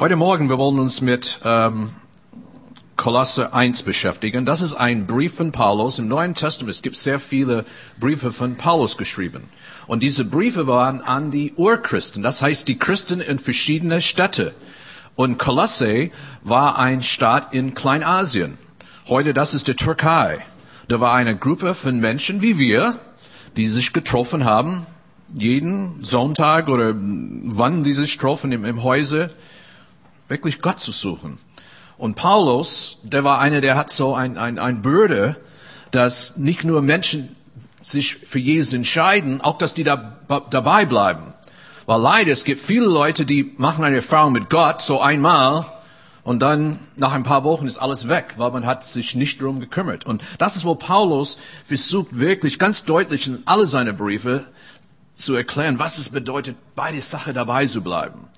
Heute 0.00 0.16
Morgen, 0.16 0.48
wir 0.48 0.58
wollen 0.58 0.80
uns 0.80 1.02
mit 1.02 1.38
ähm, 1.44 1.90
Kolosse 2.96 3.54
1 3.54 3.84
beschäftigen. 3.84 4.44
Das 4.44 4.60
ist 4.60 4.74
ein 4.74 5.06
Brief 5.06 5.36
von 5.36 5.52
Paulus. 5.52 6.00
Im 6.00 6.08
Neuen 6.08 6.34
Testament 6.34 6.74
es 6.74 6.82
gibt 6.82 6.96
sehr 6.96 7.20
viele 7.20 7.64
Briefe 8.00 8.32
von 8.32 8.56
Paulus 8.56 8.96
geschrieben. 8.96 9.44
Und 9.86 10.02
diese 10.02 10.24
Briefe 10.24 10.66
waren 10.66 11.00
an 11.00 11.30
die 11.30 11.52
Urchristen, 11.54 12.24
das 12.24 12.42
heißt 12.42 12.66
die 12.66 12.76
Christen 12.76 13.20
in 13.20 13.38
verschiedene 13.38 14.00
Städte. 14.00 14.52
Und 15.14 15.38
Kolosse 15.38 16.10
war 16.42 16.76
ein 16.76 17.04
Staat 17.04 17.54
in 17.54 17.74
Kleinasien. 17.74 18.58
Heute, 19.06 19.32
das 19.32 19.54
ist 19.54 19.68
die 19.68 19.76
Türkei. 19.76 20.38
Da 20.88 20.98
war 20.98 21.14
eine 21.14 21.36
Gruppe 21.36 21.72
von 21.76 22.00
Menschen 22.00 22.42
wie 22.42 22.58
wir, 22.58 22.98
die 23.56 23.68
sich 23.68 23.92
getroffen 23.92 24.44
haben, 24.44 24.86
jeden 25.32 26.02
Sonntag 26.02 26.68
oder 26.68 26.94
wann 26.96 27.84
die 27.84 27.94
sich 27.94 28.14
getroffen 28.14 28.50
im, 28.50 28.64
im 28.64 28.82
Häuser, 28.82 29.30
wirklich 30.28 30.60
Gott 30.60 30.80
zu 30.80 30.92
suchen. 30.92 31.38
Und 31.96 32.16
Paulus, 32.16 32.98
der 33.02 33.24
war 33.24 33.40
einer, 33.40 33.60
der 33.60 33.76
hat 33.76 33.90
so 33.90 34.14
ein, 34.14 34.36
ein, 34.36 34.58
ein 34.58 34.82
Bürde, 34.82 35.36
dass 35.90 36.36
nicht 36.36 36.64
nur 36.64 36.82
Menschen 36.82 37.36
sich 37.82 38.16
für 38.16 38.38
Jesus 38.38 38.72
entscheiden, 38.72 39.40
auch 39.40 39.58
dass 39.58 39.74
die 39.74 39.84
da, 39.84 40.18
dabei 40.50 40.86
bleiben. 40.86 41.34
Weil 41.86 42.00
leider, 42.00 42.32
es 42.32 42.44
gibt 42.44 42.60
viele 42.60 42.86
Leute, 42.86 43.26
die 43.26 43.54
machen 43.58 43.84
eine 43.84 43.96
Erfahrung 43.96 44.32
mit 44.32 44.48
Gott 44.50 44.80
so 44.80 45.00
einmal 45.00 45.66
und 46.22 46.40
dann 46.40 46.78
nach 46.96 47.12
ein 47.12 47.22
paar 47.22 47.44
Wochen 47.44 47.66
ist 47.66 47.76
alles 47.76 48.08
weg, 48.08 48.34
weil 48.38 48.50
man 48.50 48.64
hat 48.64 48.82
sich 48.82 49.14
nicht 49.14 49.40
darum 49.40 49.60
gekümmert. 49.60 50.06
Und 50.06 50.22
das 50.38 50.56
ist, 50.56 50.64
wo 50.64 50.74
Paulus 50.74 51.38
versucht 51.64 52.18
wirklich 52.18 52.58
ganz 52.58 52.84
deutlich 52.84 53.26
in 53.26 53.42
alle 53.44 53.66
seine 53.66 53.92
Briefe 53.92 54.44
zu 55.14 55.34
erklären, 55.34 55.78
was 55.78 55.98
es 55.98 56.08
bedeutet, 56.08 56.56
bei 56.74 56.90
der 56.90 57.02
Sache 57.02 57.34
dabei 57.34 57.66
zu 57.66 57.82
bleiben. 57.82 58.28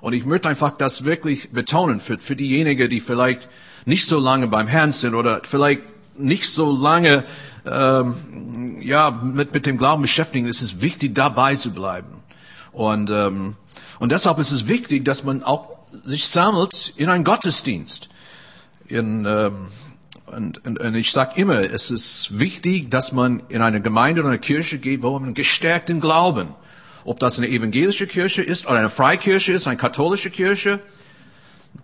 Und 0.00 0.14
ich 0.14 0.24
möchte 0.24 0.48
einfach 0.48 0.70
das 0.70 1.04
wirklich 1.04 1.50
betonen 1.50 2.00
für, 2.00 2.18
für 2.18 2.36
diejenigen, 2.36 2.88
die 2.88 3.00
vielleicht 3.00 3.48
nicht 3.84 4.06
so 4.06 4.18
lange 4.18 4.48
beim 4.48 4.66
Herrn 4.66 4.92
sind 4.92 5.14
oder 5.14 5.42
vielleicht 5.44 5.82
nicht 6.16 6.46
so 6.46 6.74
lange 6.76 7.24
ähm, 7.66 8.78
ja 8.80 9.10
mit, 9.10 9.52
mit 9.52 9.66
dem 9.66 9.78
Glauben 9.78 10.02
beschäftigen. 10.02 10.48
Es 10.48 10.62
ist 10.62 10.82
wichtig, 10.82 11.14
dabei 11.14 11.54
zu 11.54 11.72
bleiben. 11.72 12.22
Und, 12.72 13.10
ähm, 13.10 13.56
und 13.98 14.12
deshalb 14.12 14.38
ist 14.38 14.52
es 14.52 14.68
wichtig, 14.68 15.04
dass 15.04 15.24
man 15.24 15.42
auch 15.42 15.68
sich 16.04 16.26
sammelt 16.28 16.94
in 16.96 17.08
einen 17.08 17.24
Gottesdienst. 17.24 18.08
In, 18.86 19.26
ähm, 19.26 19.68
und, 20.26 20.64
und, 20.64 20.78
und 20.78 20.94
ich 20.94 21.10
sage 21.10 21.32
immer, 21.40 21.60
es 21.60 21.90
ist 21.90 22.38
wichtig, 22.38 22.90
dass 22.90 23.12
man 23.12 23.42
in 23.48 23.62
eine 23.62 23.80
Gemeinde 23.80 24.20
oder 24.20 24.30
eine 24.30 24.38
Kirche 24.38 24.78
geht, 24.78 25.02
wo 25.02 25.18
man 25.18 25.34
gestärkt 25.34 25.90
im 25.90 26.00
Glauben. 26.00 26.48
Ob 27.04 27.18
das 27.20 27.38
eine 27.38 27.48
evangelische 27.48 28.06
Kirche 28.06 28.42
ist 28.42 28.66
oder 28.66 28.78
eine 28.78 28.90
Freikirche 28.90 29.52
ist, 29.52 29.66
eine 29.66 29.76
katholische 29.76 30.30
Kirche, 30.30 30.80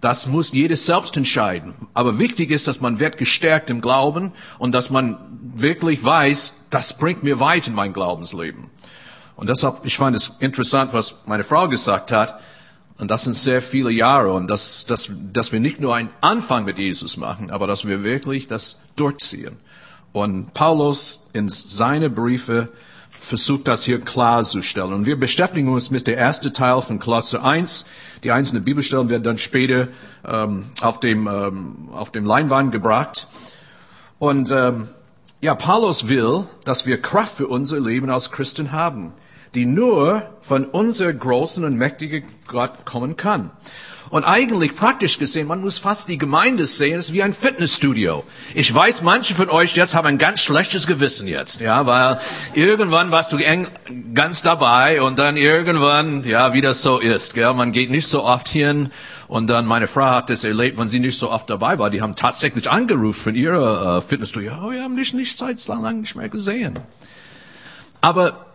das 0.00 0.26
muss 0.26 0.52
jedes 0.52 0.86
selbst 0.86 1.16
entscheiden. 1.16 1.74
Aber 1.94 2.18
wichtig 2.18 2.50
ist, 2.50 2.66
dass 2.66 2.80
man 2.80 2.98
wird 2.98 3.16
gestärkt 3.18 3.70
im 3.70 3.80
Glauben 3.80 4.32
und 4.58 4.72
dass 4.72 4.90
man 4.90 5.16
wirklich 5.54 6.04
weiß, 6.04 6.66
das 6.70 6.98
bringt 6.98 7.22
mir 7.22 7.40
weit 7.40 7.68
in 7.68 7.74
mein 7.74 7.92
Glaubensleben. 7.92 8.70
Und 9.36 9.48
deshalb, 9.48 9.84
ich 9.84 9.96
fand 9.96 10.16
es 10.16 10.36
interessant, 10.40 10.92
was 10.92 11.14
meine 11.26 11.44
Frau 11.44 11.68
gesagt 11.68 12.10
hat. 12.10 12.40
Und 12.98 13.10
das 13.10 13.24
sind 13.24 13.34
sehr 13.34 13.60
viele 13.60 13.90
Jahre 13.90 14.32
und 14.32 14.48
dass, 14.48 14.86
dass, 14.86 15.10
dass 15.32 15.52
wir 15.52 15.60
nicht 15.60 15.80
nur 15.80 15.94
einen 15.94 16.08
Anfang 16.22 16.64
mit 16.64 16.78
Jesus 16.78 17.18
machen, 17.18 17.50
aber 17.50 17.66
dass 17.66 17.86
wir 17.86 18.02
wirklich 18.02 18.48
das 18.48 18.84
durchziehen. 18.96 19.58
Und 20.12 20.54
Paulus 20.54 21.28
in 21.34 21.50
seine 21.50 22.08
Briefe 22.08 22.70
versucht 23.20 23.68
das 23.68 23.84
hier 23.84 24.00
klarzustellen. 24.00 24.92
Und 24.92 25.06
wir 25.06 25.18
beschäftigen 25.18 25.68
uns 25.68 25.90
mit 25.90 26.06
der 26.06 26.18
ersten 26.18 26.52
Teil 26.52 26.80
von 26.82 26.98
Klasse 26.98 27.42
1. 27.42 27.86
Die 28.22 28.30
einzelnen 28.30 28.64
Bibelstellen 28.64 29.08
werden 29.08 29.22
dann 29.22 29.38
später 29.38 29.88
ähm, 30.26 30.66
auf, 30.80 31.00
dem, 31.00 31.26
ähm, 31.26 31.88
auf 31.92 32.10
dem 32.12 32.24
Leinwand 32.24 32.72
gebracht. 32.72 33.28
Und 34.18 34.50
ähm, 34.50 34.88
ja, 35.40 35.54
Paulus 35.54 36.08
will, 36.08 36.44
dass 36.64 36.86
wir 36.86 37.00
Kraft 37.00 37.36
für 37.36 37.48
unser 37.48 37.80
Leben 37.80 38.10
als 38.10 38.30
Christen 38.30 38.72
haben 38.72 39.12
die 39.56 39.64
nur 39.64 40.22
von 40.42 40.66
unser 40.66 41.12
großen 41.12 41.64
und 41.64 41.76
mächtigen 41.76 42.24
Gott 42.46 42.84
kommen 42.84 43.16
kann. 43.16 43.50
Und 44.10 44.24
eigentlich 44.24 44.74
praktisch 44.74 45.18
gesehen, 45.18 45.48
man 45.48 45.60
muss 45.60 45.78
fast 45.78 46.08
die 46.08 46.18
Gemeinde 46.18 46.66
sehen, 46.66 46.98
es 46.98 47.06
ist 47.06 47.12
wie 47.12 47.22
ein 47.22 47.34
Fitnessstudio. 47.34 48.24
Ich 48.54 48.72
weiß, 48.72 49.02
manche 49.02 49.34
von 49.34 49.50
euch 49.50 49.74
jetzt 49.74 49.94
haben 49.94 50.06
ein 50.06 50.18
ganz 50.18 50.40
schlechtes 50.40 50.86
Gewissen 50.86 51.26
jetzt, 51.26 51.60
ja, 51.60 51.86
weil 51.86 52.20
irgendwann 52.54 53.10
warst 53.10 53.32
du 53.32 53.38
eng, 53.38 53.66
ganz 54.14 54.42
dabei 54.42 55.02
und 55.02 55.18
dann 55.18 55.36
irgendwann, 55.36 56.24
ja, 56.24 56.52
wie 56.52 56.60
das 56.60 56.82
so 56.82 56.98
ist, 56.98 57.34
gell, 57.34 57.52
man 57.54 57.72
geht 57.72 57.90
nicht 57.90 58.06
so 58.06 58.22
oft 58.22 58.48
hin 58.48 58.90
und 59.28 59.48
dann 59.48 59.66
meine 59.66 59.88
Frau 59.88 60.06
hat 60.06 60.30
das 60.30 60.44
erlebt, 60.44 60.78
wenn 60.78 60.88
sie 60.88 61.00
nicht 61.00 61.18
so 61.18 61.30
oft 61.30 61.50
dabei 61.50 61.78
war, 61.78 61.90
die 61.90 62.00
haben 62.00 62.14
tatsächlich 62.14 62.70
angerufen 62.70 63.20
von 63.20 63.34
ihrer 63.34 63.98
äh, 63.98 64.00
Fitnessstudio, 64.00 64.52
oh, 64.62 64.70
wir 64.70 64.82
haben 64.82 64.96
dich 64.96 65.14
nicht 65.14 65.36
seit 65.36 65.66
lang 65.66 66.00
nicht 66.00 66.14
mehr 66.14 66.28
gesehen. 66.28 66.78
Aber 68.00 68.46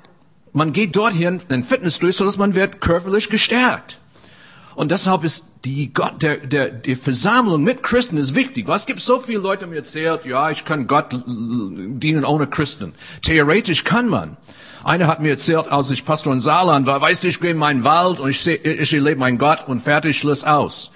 man 0.54 0.72
geht 0.72 0.96
dorthin 0.96 1.40
in 1.40 1.48
den 1.50 1.64
Fitnessstudio, 1.64 2.14
so 2.14 2.26
dass 2.26 2.38
man 2.38 2.56
wird 2.56 2.80
körperlich 2.82 3.30
gestärkt. 3.30 4.01
Und 4.76 4.92
deshalb 4.92 5.24
ist 5.24 5.66
die, 5.66 5.94
Gott, 5.94 6.22
der, 6.22 6.38
der, 6.38 6.70
die 6.70 6.96
Versammlung 6.96 7.64
mit 7.64 7.84
Christen 7.84 8.18
ist 8.18 8.36
wichtig. 8.36 8.68
Was 8.68 8.86
gibt 8.86 9.02
so 9.02 9.20
viele 9.20 9.40
Leute 9.40 9.68
mir 9.68 9.78
erzählt, 9.78 10.26
ja, 10.26 10.50
ich 10.50 10.66
kann 10.66 10.88
Gott 10.88 11.08
dienen 11.26 12.26
ohne 12.26 12.48
Christen. 12.48 12.94
Theoretisch 13.22 13.84
kann 13.84 14.08
man. 14.08 14.38
Einer 14.84 15.08
hat 15.08 15.20
mir 15.20 15.30
erzählt, 15.30 15.68
als 15.72 15.92
ich 15.92 16.06
Pastor 16.06 16.34
in 16.34 16.40
Saarland 16.40 16.88
war, 16.88 17.02
weißt 17.02 17.24
du, 17.24 17.28
ich 17.28 17.40
gehe 17.40 17.52
in 17.52 17.58
meinen 17.58 17.84
Wald 17.84 18.20
und 18.20 18.30
ich, 18.30 18.42
seh, 18.42 18.56
ich 18.56 18.94
erlebe 18.94 19.20
meinen 19.20 19.38
Gott 19.38 19.68
und 19.68 19.82
fertig, 19.82 20.18
Schluss 20.18 20.44
aus. 20.44 20.92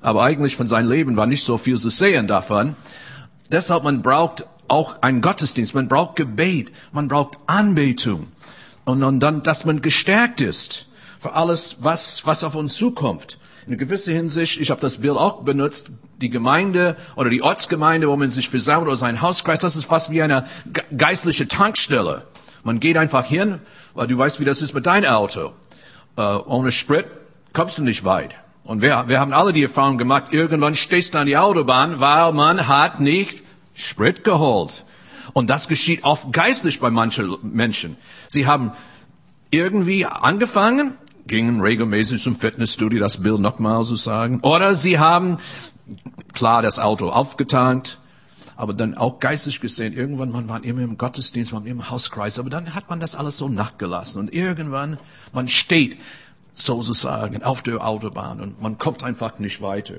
Aber 0.00 0.24
eigentlich 0.24 0.56
von 0.56 0.68
seinem 0.68 0.90
Leben 0.90 1.16
war 1.16 1.26
nicht 1.26 1.44
so 1.44 1.56
viel 1.56 1.78
zu 1.78 1.88
sehen 1.88 2.26
davon. 2.26 2.76
Deshalb 3.50 3.84
man 3.84 4.02
braucht 4.02 4.46
auch 4.68 5.00
einen 5.02 5.22
Gottesdienst, 5.22 5.74
man 5.74 5.88
braucht 5.88 6.16
Gebet, 6.16 6.70
man 6.92 7.08
braucht 7.08 7.38
Anbetung. 7.46 8.26
Und, 8.84 9.02
und 9.02 9.20
dann, 9.20 9.42
dass 9.42 9.64
man 9.64 9.80
gestärkt 9.80 10.40
ist 10.42 10.88
für 11.24 11.32
alles, 11.32 11.76
was, 11.80 12.26
was 12.26 12.44
auf 12.44 12.54
uns 12.54 12.74
zukommt. 12.74 13.38
In 13.66 13.78
gewisser 13.78 14.12
Hinsicht, 14.12 14.60
ich 14.60 14.70
habe 14.70 14.82
das 14.82 14.98
Bild 14.98 15.16
auch 15.16 15.40
benutzt, 15.40 15.90
die 16.20 16.28
Gemeinde 16.28 16.98
oder 17.16 17.30
die 17.30 17.40
Ortsgemeinde, 17.40 18.10
wo 18.10 18.16
man 18.18 18.28
sich 18.28 18.50
versammelt 18.50 18.88
oder 18.88 18.96
sein 18.96 19.22
Hauskreis, 19.22 19.58
das 19.58 19.74
ist 19.74 19.86
fast 19.86 20.10
wie 20.10 20.20
eine 20.20 20.46
geistliche 20.94 21.48
Tankstelle. 21.48 22.26
Man 22.62 22.78
geht 22.78 22.98
einfach 22.98 23.24
hin, 23.24 23.58
weil 23.94 24.06
du 24.06 24.18
weißt, 24.18 24.38
wie 24.38 24.44
das 24.44 24.60
ist 24.60 24.74
mit 24.74 24.84
deinem 24.84 25.10
Auto. 25.10 25.52
Äh, 26.18 26.20
ohne 26.20 26.70
Sprit 26.72 27.06
kommst 27.54 27.78
du 27.78 27.82
nicht 27.82 28.04
weit. 28.04 28.34
Und 28.62 28.82
wir, 28.82 29.04
wir 29.06 29.18
haben 29.18 29.32
alle 29.32 29.54
die 29.54 29.62
Erfahrung 29.62 29.96
gemacht, 29.96 30.24
irgendwann 30.30 30.74
stehst 30.74 31.14
du 31.14 31.18
an 31.20 31.26
die 31.26 31.38
Autobahn, 31.38 32.00
weil 32.00 32.34
man 32.34 32.68
hat 32.68 33.00
nicht 33.00 33.42
Sprit 33.72 34.24
geholt. 34.24 34.84
Und 35.32 35.48
das 35.48 35.68
geschieht 35.68 36.04
oft 36.04 36.34
geistlich 36.34 36.80
bei 36.80 36.90
manchen 36.90 37.34
Menschen. 37.42 37.96
Sie 38.28 38.46
haben 38.46 38.72
irgendwie 39.50 40.04
angefangen, 40.04 40.98
gingen 41.26 41.60
regelmäßig 41.60 42.22
zum 42.22 42.36
Fitnessstudio, 42.36 43.00
das 43.00 43.22
Bild 43.22 43.40
nochmal 43.40 43.84
zu 43.84 43.96
sagen. 43.96 44.40
Oder 44.42 44.74
sie 44.74 44.98
haben, 44.98 45.38
klar, 46.32 46.62
das 46.62 46.78
Auto 46.78 47.08
aufgetankt, 47.08 47.98
aber 48.56 48.72
dann 48.72 48.96
auch 48.96 49.18
geistlich 49.18 49.60
gesehen, 49.60 49.94
irgendwann, 49.94 50.30
man 50.30 50.48
war 50.48 50.62
immer 50.62 50.82
im 50.82 50.98
Gottesdienst, 50.98 51.52
man 51.52 51.62
war 51.62 51.70
immer 51.70 51.82
im 51.84 51.90
Hauskreis, 51.90 52.38
aber 52.38 52.50
dann 52.50 52.74
hat 52.74 52.88
man 52.90 53.00
das 53.00 53.14
alles 53.14 53.36
so 53.36 53.48
nachgelassen. 53.48 54.20
Und 54.20 54.32
irgendwann, 54.32 54.98
man 55.32 55.48
steht 55.48 55.98
sozusagen 56.52 57.42
auf 57.42 57.62
der 57.62 57.84
Autobahn 57.84 58.40
und 58.40 58.62
man 58.62 58.78
kommt 58.78 59.02
einfach 59.02 59.38
nicht 59.38 59.60
weiter. 59.60 59.96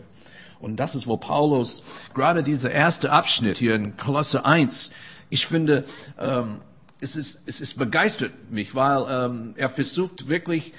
Und 0.59 0.77
das 0.77 0.95
ist, 0.95 1.05
wo 1.05 1.17
Paulus 1.17 1.83
gerade 2.13 2.43
dieser 2.43 2.71
erste 2.71 3.11
Abschnitt 3.11 3.57
hier 3.57 3.75
in 3.75 3.97
Kolosse 3.97 4.45
1 4.45 4.91
ich 5.29 5.47
finde, 5.47 5.85
ähm, 6.19 6.59
es, 6.99 7.15
ist, 7.15 7.43
es 7.47 7.61
ist 7.61 7.77
begeistert 7.77 8.31
mich, 8.51 8.75
weil 8.75 9.05
ähm, 9.09 9.53
er 9.57 9.69
versucht 9.69 10.27
wirklich, 10.27 10.73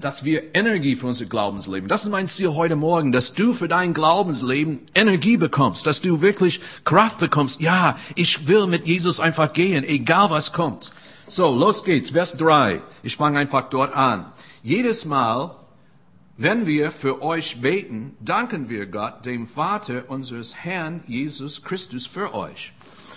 dass 0.00 0.24
wir 0.24 0.54
Energie 0.54 0.96
für 0.96 1.06
unser 1.06 1.26
Glaubensleben. 1.26 1.88
Das 1.88 2.04
ist 2.04 2.10
mein 2.10 2.26
Ziel 2.26 2.54
heute 2.54 2.76
Morgen, 2.76 3.12
dass 3.12 3.34
du 3.34 3.52
für 3.52 3.68
dein 3.68 3.94
Glaubensleben 3.94 4.80
Energie 4.94 5.36
bekommst, 5.36 5.86
dass 5.86 6.02
du 6.02 6.20
wirklich 6.20 6.60
Kraft 6.84 7.20
bekommst. 7.20 7.60
Ja, 7.60 7.96
ich 8.14 8.48
will 8.48 8.66
mit 8.66 8.86
Jesus 8.86 9.20
einfach 9.20 9.52
gehen, 9.52 9.84
egal 9.84 10.30
was 10.30 10.52
kommt. 10.52 10.92
So, 11.28 11.54
los 11.54 11.84
geht's, 11.84 12.10
Vers 12.10 12.36
3. 12.36 12.82
Ich 13.02 13.16
fange 13.16 13.38
einfach 13.38 13.68
dort 13.70 13.94
an. 13.94 14.26
Jedes 14.62 15.04
Mal, 15.04 15.56
wenn 16.36 16.66
wir 16.66 16.90
für 16.90 17.22
euch 17.22 17.60
beten, 17.60 18.16
danken 18.20 18.68
wir 18.68 18.86
Gott, 18.86 19.24
dem 19.24 19.46
Vater 19.46 20.04
unseres 20.08 20.54
Herrn 20.56 21.02
Jesus 21.06 21.62
Christus 21.62 22.06
für 22.06 22.34
euch. 22.34 22.72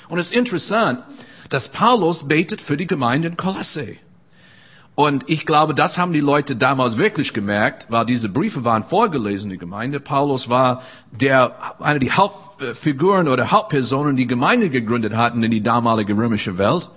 Und 0.08 0.20
es 0.20 0.28
ist 0.28 0.38
interessant, 0.38 1.04
dass 1.50 1.70
Paulus 1.72 2.28
betet 2.28 2.62
für 2.62 2.78
die 2.78 2.88
Gemeinde 2.88 3.28
in 3.30 3.38
Kolosse. 3.38 3.98
Und 5.00 5.30
ich 5.30 5.46
glaube, 5.46 5.74
das 5.74 5.98
haben 5.98 6.12
die 6.12 6.20
Leute 6.20 6.58
damals 6.58 6.98
wirklich 6.98 7.32
gemerkt, 7.34 7.88
weil 7.90 8.06
diese 8.06 8.28
Briefe 8.28 8.66
waren 8.66 8.84
vorgelesen, 8.84 9.50
die 9.50 9.58
Gemeinde. 9.58 10.02
Paulus 10.02 10.50
war 10.50 10.82
der, 11.10 11.56
eine 11.80 12.02
der 12.02 12.18
Hauptfiguren 12.18 13.30
oder 13.30 13.50
Hauptpersonen, 13.50 14.18
die 14.18 14.28
Gemeinde 14.28 14.70
gegründet 14.70 15.16
hatten 15.16 15.42
in 15.42 15.52
die 15.52 15.64
damalige 15.64 16.18
römische 16.18 16.58
Welt. 16.58 16.90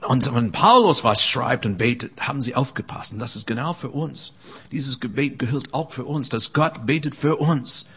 Und 0.00 0.34
wenn 0.34 0.50
Paulus 0.50 1.04
was 1.04 1.24
schreibt 1.24 1.66
und 1.66 1.78
betet, 1.78 2.20
haben 2.20 2.42
sie 2.42 2.56
aufgepasst. 2.56 3.12
Und 3.12 3.20
das 3.20 3.36
ist 3.36 3.46
genau 3.46 3.74
für 3.74 3.90
uns. 3.90 4.32
Dieses 4.72 4.98
Gebet 4.98 5.38
gehört 5.38 5.72
auch 5.72 5.92
für 5.92 6.06
uns, 6.06 6.30
dass 6.30 6.52
Gott 6.52 6.84
betet 6.84 7.14
für 7.14 7.36
uns, 7.36 7.88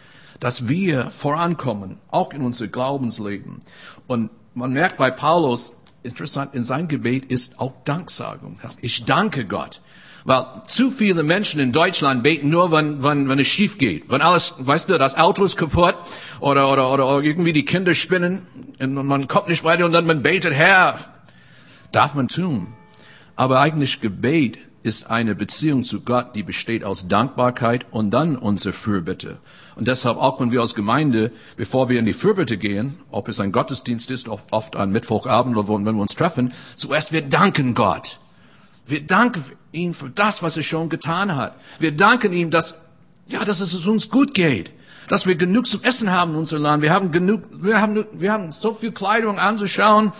dass 0.41 0.67
wir 0.67 1.09
vorankommen, 1.09 1.97
auch 2.11 2.33
in 2.33 2.43
unser 2.43 2.67
Glaubensleben. 2.67 3.61
Und 4.05 4.29
man 4.53 4.73
merkt 4.73 4.97
bei 4.97 5.09
Paulus, 5.09 5.73
interessant, 6.03 6.53
in 6.53 6.63
seinem 6.63 6.87
Gebet 6.87 7.25
ist 7.25 7.59
auch 7.59 7.73
Danksagung. 7.85 8.59
Ich 8.81 9.05
danke 9.05 9.45
Gott. 9.45 9.81
Weil 10.25 10.45
zu 10.67 10.89
viele 10.89 11.23
Menschen 11.23 11.59
in 11.59 11.73
Deutschland 11.73 12.23
beten 12.23 12.49
nur, 12.49 12.71
wenn, 12.71 13.03
wenn, 13.03 13.27
wenn 13.27 13.39
es 13.39 13.47
schief 13.47 13.77
geht. 13.77 14.09
Wenn 14.09 14.21
alles, 14.21 14.55
weißt 14.57 14.89
du, 14.89 14.97
das 14.97 15.17
Auto 15.17 15.43
ist 15.43 15.57
kaputt 15.57 15.95
oder, 16.39 16.71
oder, 16.71 16.89
oder, 16.91 17.21
irgendwie 17.21 17.51
die 17.51 17.65
Kinder 17.65 17.93
spinnen 17.93 18.47
und 18.79 18.93
man 18.93 19.27
kommt 19.27 19.49
nicht 19.49 19.65
weiter 19.65 19.85
und 19.85 19.91
dann 19.91 20.05
man 20.05 20.23
betet, 20.23 20.53
Herr, 20.53 20.97
darf 21.91 22.13
man 22.13 22.29
tun. 22.29 22.67
Aber 23.35 23.59
eigentlich 23.59 23.99
Gebet 23.99 24.59
ist 24.83 25.09
eine 25.09 25.33
Beziehung 25.33 25.83
zu 25.83 26.01
Gott, 26.01 26.35
die 26.35 26.43
besteht 26.43 26.83
aus 26.83 27.07
Dankbarkeit 27.07 27.85
und 27.91 28.11
dann 28.11 28.35
unsere 28.35 28.73
Fürbitte. 28.73 29.37
Und 29.75 29.87
deshalb 29.87 30.17
auch 30.17 30.39
wenn 30.39 30.51
wir 30.51 30.61
als 30.61 30.75
Gemeinde, 30.75 31.31
bevor 31.55 31.89
wir 31.89 31.99
in 31.99 32.05
die 32.05 32.13
Fürbitte 32.13 32.57
gehen, 32.57 32.99
ob 33.09 33.27
es 33.29 33.39
ein 33.39 33.51
Gottesdienst 33.51 34.11
ist, 34.11 34.27
oft 34.27 34.75
an 34.75 34.91
Mittwochabend 34.91 35.57
oder 35.57 35.67
wenn 35.69 35.85
wir 35.85 36.01
uns 36.01 36.15
treffen, 36.15 36.53
zuerst 36.75 37.11
wir 37.11 37.21
danken 37.21 37.73
Gott. 37.73 38.19
Wir 38.85 39.01
danken 39.01 39.43
ihm 39.71 39.93
für 39.93 40.09
das, 40.09 40.43
was 40.43 40.57
er 40.57 40.63
schon 40.63 40.89
getan 40.89 41.35
hat. 41.35 41.55
Wir 41.79 41.95
danken 41.95 42.33
ihm, 42.33 42.51
dass, 42.51 42.85
ja, 43.27 43.45
dass 43.45 43.61
es 43.61 43.87
uns 43.87 44.09
gut 44.09 44.33
geht. 44.33 44.71
Dass 45.07 45.25
wir 45.25 45.35
genug 45.35 45.67
zum 45.67 45.83
Essen 45.83 46.11
haben 46.11 46.31
in 46.31 46.37
unserem 46.37 46.63
Land. 46.63 46.83
Wir 46.83 46.93
haben 46.93 47.11
genug, 47.11 47.43
wir 47.51 47.81
haben, 47.81 48.05
wir 48.13 48.31
haben 48.31 48.51
so 48.51 48.73
viel 48.73 48.91
Kleidung 48.91 49.39
anzuschauen. 49.39 50.11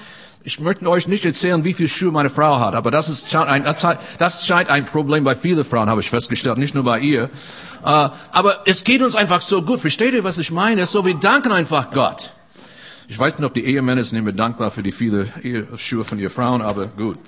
Ich 0.45 0.59
möchte 0.59 0.89
euch 0.89 1.07
nicht 1.07 1.23
erzählen, 1.23 1.63
wie 1.63 1.73
viel 1.73 1.87
Schuhe 1.87 2.11
meine 2.11 2.29
Frau 2.29 2.59
hat, 2.59 2.75
aber 2.75 2.91
das 2.91 3.07
ist 3.07 3.33
ein, 3.33 3.63
das 3.63 4.45
scheint 4.45 4.69
ein 4.69 4.83
Problem 4.83 5.23
bei 5.23 5.35
vielen 5.35 5.63
Frauen, 5.63 5.89
habe 5.89 6.01
ich 6.01 6.09
festgestellt, 6.09 6.57
nicht 6.57 6.75
nur 6.75 6.83
bei 6.83 6.99
ihr. 6.99 7.29
Uh, 7.81 8.09
aber 8.31 8.63
es 8.65 8.83
geht 8.83 9.01
uns 9.01 9.15
einfach 9.15 9.41
so 9.41 9.61
gut. 9.61 9.79
Versteht 9.79 10.13
ihr, 10.13 10.23
was 10.25 10.37
ich 10.37 10.51
meine? 10.51 10.85
So, 10.85 11.05
wir 11.05 11.15
danken 11.15 11.53
einfach 11.53 11.91
Gott. 11.91 12.31
Ich 13.07 13.17
weiß 13.17 13.39
nicht, 13.39 13.45
ob 13.45 13.53
die 13.53 13.63
Ehemänner 13.63 14.03
sind 14.03 14.17
immer 14.17 14.33
dankbar 14.33 14.69
für 14.71 14.83
die 14.83 14.91
viele 14.91 15.27
Schuhe 15.77 16.03
von 16.03 16.19
ihren 16.19 16.29
Frauen, 16.29 16.61
aber 16.61 16.87
gut. 16.87 17.19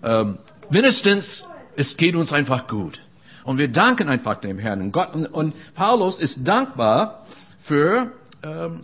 Um, 0.00 0.38
mindestens, 0.70 1.48
es 1.76 1.96
geht 1.98 2.16
uns 2.16 2.32
einfach 2.32 2.66
gut. 2.66 3.00
Und 3.44 3.58
wir 3.58 3.68
danken 3.68 4.08
einfach 4.08 4.36
dem 4.36 4.58
Herrn. 4.58 4.80
Und, 4.80 4.92
Gott, 4.92 5.14
und, 5.14 5.26
und 5.26 5.54
Paulus 5.74 6.18
ist 6.18 6.48
dankbar 6.48 7.26
für 7.58 8.10
ähm, 8.42 8.80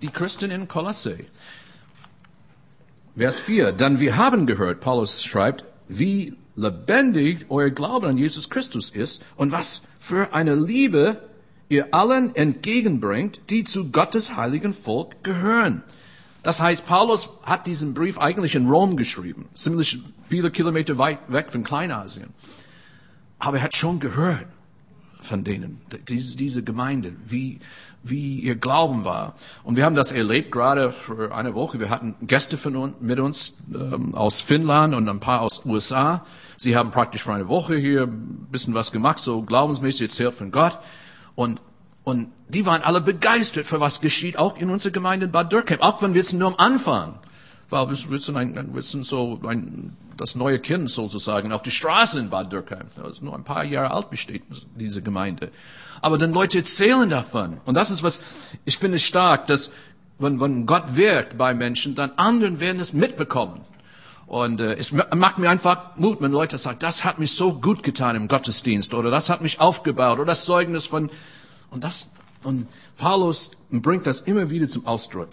die 0.00 0.08
Christen 0.08 0.50
in 0.50 0.66
Kolosse. 0.66 1.18
Vers 3.16 3.40
4. 3.40 3.72
Dann 3.72 4.00
wir 4.00 4.16
haben 4.16 4.46
gehört, 4.46 4.80
Paulus 4.80 5.22
schreibt, 5.22 5.64
wie 5.86 6.34
lebendig 6.56 7.46
euer 7.50 7.70
Glaube 7.70 8.08
an 8.08 8.16
Jesus 8.16 8.48
Christus 8.48 8.88
ist 8.88 9.22
und 9.36 9.52
was 9.52 9.82
für 9.98 10.32
eine 10.32 10.54
Liebe 10.54 11.28
ihr 11.68 11.92
allen 11.92 12.34
entgegenbringt, 12.34 13.40
die 13.50 13.64
zu 13.64 13.90
Gottes 13.90 14.36
heiligen 14.36 14.72
Volk 14.72 15.22
gehören. 15.22 15.82
Das 16.42 16.60
heißt, 16.60 16.86
Paulus 16.86 17.28
hat 17.42 17.66
diesen 17.66 17.94
Brief 17.94 18.18
eigentlich 18.18 18.54
in 18.54 18.66
Rom 18.66 18.96
geschrieben, 18.96 19.48
ziemlich 19.54 19.98
viele 20.26 20.50
Kilometer 20.50 20.98
weit 20.98 21.18
weg 21.28 21.52
von 21.52 21.64
Kleinasien. 21.64 22.30
Aber 23.38 23.58
er 23.58 23.64
hat 23.64 23.76
schon 23.76 24.00
gehört 24.00 24.46
von 25.22 25.44
denen, 25.44 25.80
diese, 26.08 26.36
diese 26.36 26.62
Gemeinde, 26.62 27.12
wie, 27.26 27.60
wie 28.02 28.40
ihr 28.40 28.56
Glauben 28.56 29.04
war. 29.04 29.34
Und 29.64 29.76
wir 29.76 29.84
haben 29.84 29.94
das 29.94 30.12
erlebt 30.12 30.52
gerade 30.52 30.92
für 30.92 31.34
eine 31.34 31.54
Woche. 31.54 31.80
Wir 31.80 31.90
hatten 31.90 32.16
Gäste 32.22 32.58
von 32.58 32.76
uns, 32.76 32.96
mit 33.00 33.18
uns 33.18 33.58
ähm, 33.74 34.14
aus 34.14 34.40
Finnland 34.40 34.94
und 34.94 35.08
ein 35.08 35.20
paar 35.20 35.40
aus 35.40 35.64
USA. 35.64 36.24
Sie 36.56 36.76
haben 36.76 36.90
praktisch 36.90 37.22
für 37.22 37.32
eine 37.32 37.48
Woche 37.48 37.76
hier 37.76 38.02
ein 38.02 38.48
bisschen 38.50 38.74
was 38.74 38.92
gemacht, 38.92 39.18
so 39.18 39.42
glaubensmäßig 39.42 40.10
erzählt 40.10 40.34
von 40.34 40.50
Gott. 40.50 40.78
Und 41.34 41.60
und 42.04 42.32
die 42.48 42.66
waren 42.66 42.82
alle 42.82 43.00
begeistert 43.00 43.64
für 43.64 43.80
was 43.80 44.00
geschieht, 44.00 44.36
auch 44.36 44.56
in 44.56 44.70
unserer 44.70 44.92
Gemeinde 44.92 45.26
in 45.26 45.32
Bad 45.32 45.52
Dürkheim, 45.52 45.80
auch 45.80 46.02
wenn 46.02 46.14
wir 46.14 46.20
es 46.20 46.32
nur 46.32 46.48
am 46.48 46.56
Anfang. 46.56 47.18
Wir 47.72 48.18
sind, 48.18 48.36
ein, 48.36 48.74
wir 48.74 48.82
sind 48.82 49.06
so 49.06 49.40
ein, 49.46 49.96
das 50.18 50.34
neue 50.34 50.58
Kind 50.58 50.90
sozusagen 50.90 51.52
auf 51.52 51.62
die 51.62 51.70
Straße 51.70 52.18
in 52.18 52.28
Bad 52.28 52.52
Dürkheim. 52.52 52.86
Das 52.96 53.12
ist 53.12 53.22
nur 53.22 53.34
ein 53.34 53.44
paar 53.44 53.64
Jahre 53.64 53.92
alt 53.92 54.10
besteht 54.10 54.42
diese 54.76 55.00
Gemeinde. 55.00 55.50
Aber 56.02 56.18
dann 56.18 56.34
Leute 56.34 56.58
erzählen 56.58 57.08
davon. 57.08 57.60
Und 57.64 57.74
das 57.74 57.90
ist 57.90 58.02
was, 58.02 58.20
ich 58.66 58.76
finde 58.76 58.98
stark, 58.98 59.46
dass 59.46 59.70
wenn, 60.18 60.38
wenn 60.38 60.66
Gott 60.66 60.96
wirkt 60.96 61.38
bei 61.38 61.54
Menschen, 61.54 61.94
dann 61.94 62.10
anderen 62.16 62.60
werden 62.60 62.78
es 62.78 62.92
mitbekommen. 62.92 63.62
Und 64.26 64.60
äh, 64.60 64.74
es 64.74 64.92
macht 64.92 65.38
mir 65.38 65.48
einfach 65.48 65.96
Mut, 65.96 66.20
wenn 66.20 66.32
Leute 66.32 66.58
sagen, 66.58 66.78
das 66.78 67.04
hat 67.04 67.18
mich 67.18 67.32
so 67.32 67.54
gut 67.54 67.82
getan 67.82 68.16
im 68.16 68.28
Gottesdienst 68.28 68.92
oder 68.92 69.10
das 69.10 69.30
hat 69.30 69.40
mich 69.40 69.60
aufgebaut 69.60 70.18
oder 70.18 70.26
das 70.26 70.44
Zeugnis 70.44 70.86
von 70.86 71.10
und 71.70 71.84
das, 71.84 72.12
und 72.42 72.66
Paulus 72.98 73.52
bringt 73.70 74.06
das 74.06 74.20
immer 74.20 74.50
wieder 74.50 74.68
zum 74.68 74.86
Ausdruck. 74.86 75.30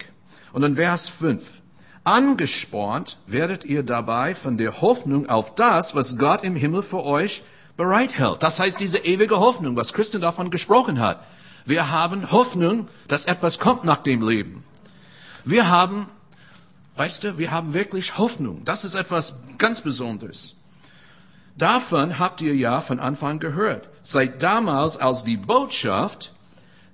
Und 0.52 0.62
in 0.62 0.76
Vers 0.76 1.08
5. 1.10 1.59
Angespornt 2.04 3.18
werdet 3.26 3.64
ihr 3.64 3.82
dabei 3.82 4.34
von 4.34 4.56
der 4.56 4.80
Hoffnung 4.80 5.28
auf 5.28 5.54
das, 5.54 5.94
was 5.94 6.16
Gott 6.16 6.44
im 6.44 6.56
Himmel 6.56 6.82
für 6.82 7.04
euch 7.04 7.42
bereithält. 7.76 8.42
Das 8.42 8.58
heißt, 8.58 8.80
diese 8.80 8.98
ewige 8.98 9.38
Hoffnung, 9.38 9.76
was 9.76 9.92
Christen 9.92 10.20
davon 10.20 10.50
gesprochen 10.50 10.98
hat. 10.98 11.22
Wir 11.66 11.90
haben 11.90 12.30
Hoffnung, 12.32 12.88
dass 13.08 13.26
etwas 13.26 13.58
kommt 13.58 13.84
nach 13.84 13.98
dem 13.98 14.26
Leben. 14.26 14.64
Wir 15.44 15.68
haben, 15.68 16.06
weißt 16.96 17.24
du, 17.24 17.38
wir 17.38 17.50
haben 17.50 17.74
wirklich 17.74 18.16
Hoffnung. 18.16 18.64
Das 18.64 18.84
ist 18.84 18.94
etwas 18.94 19.42
ganz 19.58 19.82
Besonderes. 19.82 20.56
Davon 21.56 22.18
habt 22.18 22.40
ihr 22.40 22.54
ja 22.54 22.80
von 22.80 22.98
Anfang 22.98 23.40
gehört. 23.40 23.88
Seit 24.00 24.42
damals, 24.42 24.96
als 24.96 25.24
die 25.24 25.36
Botschaft 25.36 26.32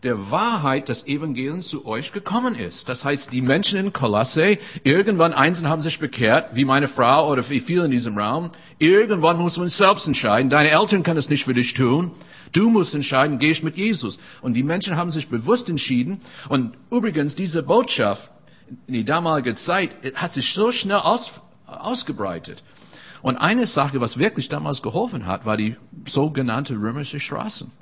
der 0.06 0.30
Wahrheit 0.30 0.88
des 0.88 1.08
Evangeliums 1.08 1.66
zu 1.66 1.84
euch 1.84 2.12
gekommen 2.12 2.54
ist. 2.54 2.88
Das 2.88 3.04
heißt, 3.04 3.32
die 3.32 3.42
Menschen 3.42 3.78
in 3.80 3.92
Kolosse, 3.92 4.58
irgendwann 4.84 5.32
einzeln 5.32 5.68
haben 5.68 5.82
sich 5.82 5.98
bekehrt, 5.98 6.54
wie 6.54 6.64
meine 6.64 6.86
Frau 6.86 7.28
oder 7.28 7.46
wie 7.50 7.58
viele 7.58 7.86
in 7.86 7.90
diesem 7.90 8.16
Raum. 8.16 8.50
Irgendwann 8.78 9.36
muss 9.36 9.58
man 9.58 9.68
selbst 9.68 10.06
entscheiden. 10.06 10.48
Deine 10.48 10.70
Eltern 10.70 11.02
können 11.02 11.18
es 11.18 11.28
nicht 11.28 11.44
für 11.44 11.54
dich 11.54 11.74
tun. 11.74 12.12
Du 12.52 12.70
musst 12.70 12.94
entscheiden, 12.94 13.40
gehst 13.40 13.64
mit 13.64 13.76
Jesus. 13.76 14.20
Und 14.42 14.54
die 14.54 14.62
Menschen 14.62 14.96
haben 14.96 15.10
sich 15.10 15.28
bewusst 15.28 15.68
entschieden. 15.68 16.20
Und 16.48 16.76
übrigens, 16.92 17.34
diese 17.34 17.64
Botschaft 17.64 18.30
in 18.86 18.94
die 18.94 19.04
damalige 19.04 19.54
Zeit 19.54 19.90
hat 20.14 20.30
sich 20.30 20.54
so 20.54 20.70
schnell 20.70 20.98
aus, 20.98 21.32
ausgebreitet. 21.66 22.62
Und 23.22 23.38
eine 23.38 23.66
Sache, 23.66 24.00
was 24.00 24.18
wirklich 24.18 24.48
damals 24.48 24.82
geholfen 24.82 25.26
hat, 25.26 25.46
war 25.46 25.56
die 25.56 25.74
sogenannte 26.04 26.74
römische 26.74 27.18
Straßen. 27.18 27.72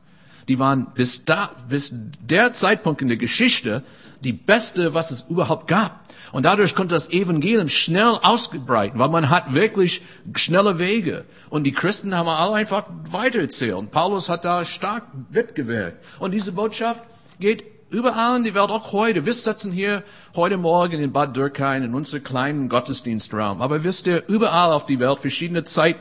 Die 0.49 0.59
waren 0.59 0.89
bis 0.95 1.25
da, 1.25 1.51
bis 1.69 1.95
der 2.21 2.53
Zeitpunkt 2.53 3.03
in 3.03 3.09
der 3.09 3.17
Geschichte 3.17 3.83
die 4.23 4.33
beste, 4.33 4.95
was 4.95 5.11
es 5.11 5.23
überhaupt 5.29 5.69
gab. 5.69 6.01
Und 6.33 6.45
dadurch 6.45 6.75
konnte 6.75 6.95
das 6.95 7.11
Evangelium 7.11 7.69
schnell 7.69 8.19
ausgebreiten, 8.23 8.99
weil 8.99 9.09
man 9.09 9.31
hat 9.31 9.55
wirklich 9.55 10.03
schnelle 10.35 10.79
Wege. 10.79 11.25
Und 11.51 11.65
die 11.65 11.73
Christen 11.73 12.17
haben 12.17 12.29
alle 12.29 12.57
einfach 12.57 12.85
weitererzählt. 13.11 13.91
Paulus 13.91 14.29
hat 14.29 14.45
da 14.45 14.65
stark 14.65 15.05
mitgewirkt. 15.31 15.99
Und 16.19 16.33
diese 16.33 16.53
Botschaft 16.53 17.03
geht 17.39 17.65
Überall 17.95 18.39
in 18.39 18.43
die 18.43 18.55
Welt, 18.55 18.71
auch 18.71 18.93
heute. 18.93 19.25
Wir 19.25 19.33
sitzen 19.33 19.71
hier 19.71 20.03
heute 20.37 20.57
Morgen 20.57 21.01
in 21.01 21.13
Bad 21.13 21.37
Dürkheim 21.37 21.85
in 21.85 21.95
unserem 21.95 22.25
kleinen 22.25 22.69
Gottesdienstraum. 22.69 23.63
Aber 23.63 23.85
wisst 23.85 24.09
ihr, 24.09 24.25
überall 24.27 24.73
auf 24.73 24.85
die 24.85 24.99
Welt 24.99 25.21
verschiedene 25.21 25.63
Zeit, 25.63 25.97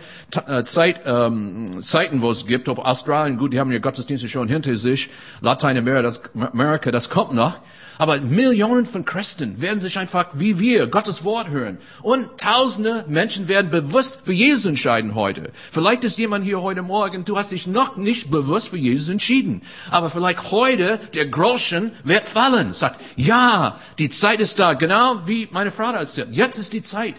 äh, 0.47 0.63
Zeit, 0.63 1.01
ähm, 1.05 1.83
Zeiten, 1.83 2.23
wo 2.23 2.31
es 2.31 2.47
gibt. 2.47 2.67
Ob 2.67 2.79
Australien, 2.79 3.37
gut, 3.37 3.53
die 3.53 3.59
haben 3.59 3.71
ihr 3.71 3.79
Gottesdienste 3.79 4.27
schon 4.27 4.47
hinter 4.47 4.75
sich. 4.75 5.11
Lateinamerika, 5.41 6.01
das, 6.01 6.21
Amerika, 6.33 6.89
das 6.89 7.11
kommt 7.11 7.33
noch. 7.33 7.59
Aber 7.97 8.19
Millionen 8.19 8.85
von 8.85 9.05
Christen 9.05 9.61
werden 9.61 9.79
sich 9.79 9.99
einfach 9.99 10.27
wie 10.33 10.59
wir 10.59 10.87
Gottes 10.87 11.23
Wort 11.23 11.49
hören. 11.49 11.77
Und 12.01 12.39
tausende 12.39 13.05
Menschen 13.07 13.47
werden 13.47 13.69
bewusst 13.69 14.25
für 14.25 14.33
Jesus 14.33 14.65
entscheiden 14.65 15.15
heute. 15.15 15.51
Vielleicht 15.71 16.03
ist 16.03 16.17
jemand 16.17 16.43
hier 16.43 16.61
heute 16.61 16.81
Morgen, 16.81 17.23
du 17.23 17.37
hast 17.37 17.51
dich 17.51 17.67
noch 17.67 17.95
nicht 17.95 18.31
bewusst 18.31 18.69
für 18.69 18.77
Jesus 18.77 19.09
entschieden. 19.09 19.61
Aber 19.91 20.09
vielleicht 20.09 20.51
heute 20.51 20.99
der 21.13 21.27
Groschen 21.27 21.91
wird 22.03 22.23
fallen. 22.23 22.73
Sagt, 22.73 22.99
ja, 23.15 23.79
die 23.99 24.09
Zeit 24.09 24.22
ist 24.23 24.59
da. 24.59 24.73
Genau 24.73 25.21
wie 25.25 25.47
meine 25.51 25.71
Frau 25.71 26.03
sagt. 26.03 26.31
Jetzt 26.31 26.57
ist 26.57 26.73
die 26.73 26.81
Zeit 26.81 27.15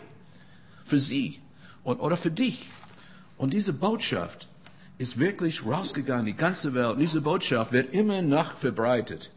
für 0.84 0.98
sie 0.98 1.40
und, 1.82 2.00
oder 2.00 2.16
für 2.16 2.30
dich. 2.30 2.66
Und 3.36 3.52
diese 3.52 3.72
Botschaft 3.72 4.48
ist 4.98 5.18
wirklich 5.18 5.64
rausgegangen, 5.66 6.26
die 6.26 6.34
ganze 6.34 6.74
Welt. 6.74 6.94
Und 6.94 7.00
diese 7.00 7.20
Botschaft 7.20 7.72
wird 7.72 7.92
immer 7.92 8.22
noch 8.22 8.56
verbreitet 8.56 9.30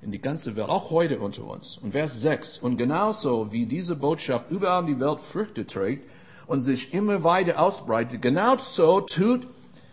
in 0.00 0.10
die 0.10 0.20
ganze 0.20 0.56
Welt, 0.56 0.68
auch 0.68 0.90
heute 0.90 1.20
unter 1.20 1.44
uns. 1.44 1.78
Und 1.78 1.92
Vers 1.92 2.20
6. 2.20 2.58
Und 2.58 2.76
genauso 2.76 3.52
wie 3.52 3.66
diese 3.66 3.94
Botschaft 3.94 4.50
überall 4.50 4.82
in 4.82 4.88
die 4.88 5.00
Welt 5.00 5.20
Früchte 5.20 5.66
trägt 5.66 6.10
und 6.46 6.60
sich 6.60 6.92
immer 6.92 7.22
weiter 7.22 7.60
ausbreitet, 7.60 8.20
genauso 8.20 9.02
tut 9.02 9.46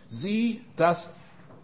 sie 0.08 0.62
das 0.76 1.14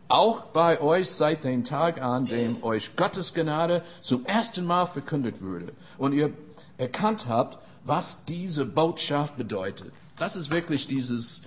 auch 0.09 0.43
bei 0.47 0.81
euch 0.81 1.11
seit 1.11 1.45
dem 1.45 1.65
Tag 1.65 2.01
an, 2.01 2.27
dem 2.27 2.63
euch 2.63 2.97
Gottes 2.97 3.35
Gnade 3.35 3.83
zum 4.01 4.25
ersten 4.27 4.65
Mal 4.65 4.87
verkündet 4.87 5.43
wurde. 5.43 5.73
Und 5.99 6.13
ihr 6.13 6.33
erkannt 6.79 7.27
habt, 7.29 7.59
was 7.85 8.25
diese 8.25 8.65
Botschaft 8.65 9.37
bedeutet. 9.37 9.93
Das 10.17 10.37
ist 10.37 10.51
wirklich 10.51 10.87
dieses 10.87 11.43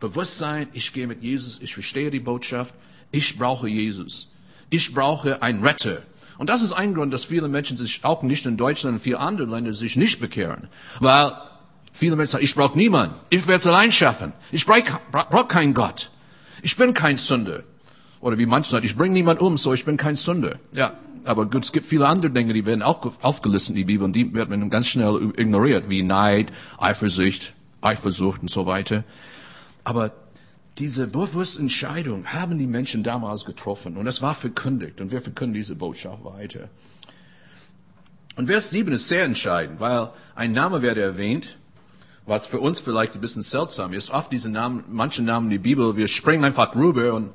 Bewusstsein, 0.00 0.68
ich 0.72 0.92
gehe 0.92 1.06
mit 1.06 1.22
Jesus, 1.22 1.60
ich 1.62 1.74
verstehe 1.74 2.10
die 2.10 2.20
Botschaft, 2.20 2.74
ich 3.10 3.38
brauche 3.38 3.68
Jesus. 3.68 4.32
Ich 4.70 4.92
brauche 4.94 5.42
einen 5.42 5.62
Retter. 5.62 6.02
Und 6.38 6.48
das 6.48 6.62
ist 6.62 6.72
ein 6.72 6.94
Grund, 6.94 7.12
dass 7.12 7.24
viele 7.24 7.46
Menschen 7.46 7.76
sich 7.76 8.04
auch 8.04 8.22
nicht 8.22 8.46
in 8.46 8.56
Deutschland 8.56 8.94
und 8.94 9.00
vielen 9.00 9.18
anderen 9.18 9.50
Ländern 9.50 9.74
sich 9.74 9.96
nicht 9.96 10.18
bekehren. 10.18 10.68
Weil 10.98 11.32
viele 11.92 12.16
Menschen 12.16 12.32
sagen, 12.32 12.44
ich 12.44 12.54
brauche 12.54 12.76
niemanden. 12.76 13.14
Ich 13.30 13.46
werde 13.46 13.60
es 13.60 13.66
allein 13.66 13.92
schaffen. 13.92 14.32
Ich 14.50 14.66
brauche 14.66 14.98
brauch 15.12 15.46
keinen 15.46 15.74
Gott. 15.74 16.10
Ich 16.62 16.76
bin 16.76 16.94
kein 16.94 17.16
Sünder. 17.16 17.62
Oder 18.22 18.38
wie 18.38 18.46
manche 18.46 18.70
sagen, 18.70 18.86
ich 18.86 18.96
bringe 18.96 19.12
niemanden 19.12 19.44
um, 19.44 19.56
so 19.58 19.74
ich 19.74 19.84
bin 19.84 19.96
kein 19.98 20.14
Sünder. 20.14 20.58
Ja, 20.72 20.94
aber 21.24 21.44
gut, 21.46 21.64
es 21.64 21.72
gibt 21.72 21.86
viele 21.86 22.06
andere 22.06 22.30
Dinge, 22.30 22.52
die 22.52 22.64
werden 22.64 22.80
auch 22.80 23.20
aufgelistet 23.20 23.70
in 23.70 23.76
die 23.76 23.84
Bibel 23.84 24.04
und 24.04 24.14
die 24.14 24.34
wird 24.34 24.48
man 24.48 24.70
ganz 24.70 24.86
schnell 24.86 25.32
ignoriert, 25.36 25.90
wie 25.90 26.02
Neid, 26.02 26.52
Eifersucht, 26.78 27.54
Eifersucht 27.80 28.42
und 28.42 28.48
so 28.48 28.64
weiter. 28.64 29.02
Aber 29.82 30.12
diese 30.78 31.08
bewusste 31.08 31.60
Entscheidung 31.60 32.26
haben 32.26 32.58
die 32.58 32.68
Menschen 32.68 33.02
damals 33.02 33.44
getroffen 33.44 33.96
und 33.96 34.06
es 34.06 34.22
war 34.22 34.34
verkündigt 34.34 35.00
und 35.00 35.10
wir 35.10 35.20
verkünden 35.20 35.54
diese 35.54 35.74
Botschaft 35.74 36.24
weiter. 36.24 36.68
Und 38.36 38.46
Vers 38.46 38.70
7 38.70 38.92
ist 38.92 39.08
sehr 39.08 39.24
entscheidend, 39.24 39.80
weil 39.80 40.10
ein 40.36 40.52
Name 40.52 40.80
wird 40.80 40.96
erwähnt, 40.96 41.58
was 42.24 42.46
für 42.46 42.60
uns 42.60 42.78
vielleicht 42.78 43.14
ein 43.16 43.20
bisschen 43.20 43.42
seltsam 43.42 43.92
ist. 43.92 44.10
Oft 44.10 44.30
diese 44.30 44.48
Namen, 44.48 44.84
manche 44.88 45.22
Namen 45.22 45.46
in 45.46 45.50
der 45.50 45.58
Bibel, 45.58 45.96
wir 45.96 46.06
springen 46.06 46.44
einfach 46.44 46.74
rüber 46.76 47.14
und 47.14 47.32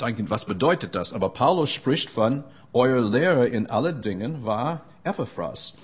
denken, 0.00 0.30
was 0.30 0.44
bedeutet 0.44 0.94
das? 0.94 1.12
Aber 1.12 1.30
Paulus 1.30 1.70
spricht 1.70 2.10
von, 2.10 2.44
euer 2.72 3.00
Lehrer 3.00 3.46
in 3.46 3.70
allen 3.70 4.02
Dingen 4.02 4.44
war 4.44 4.82
Epaphras 5.04 5.74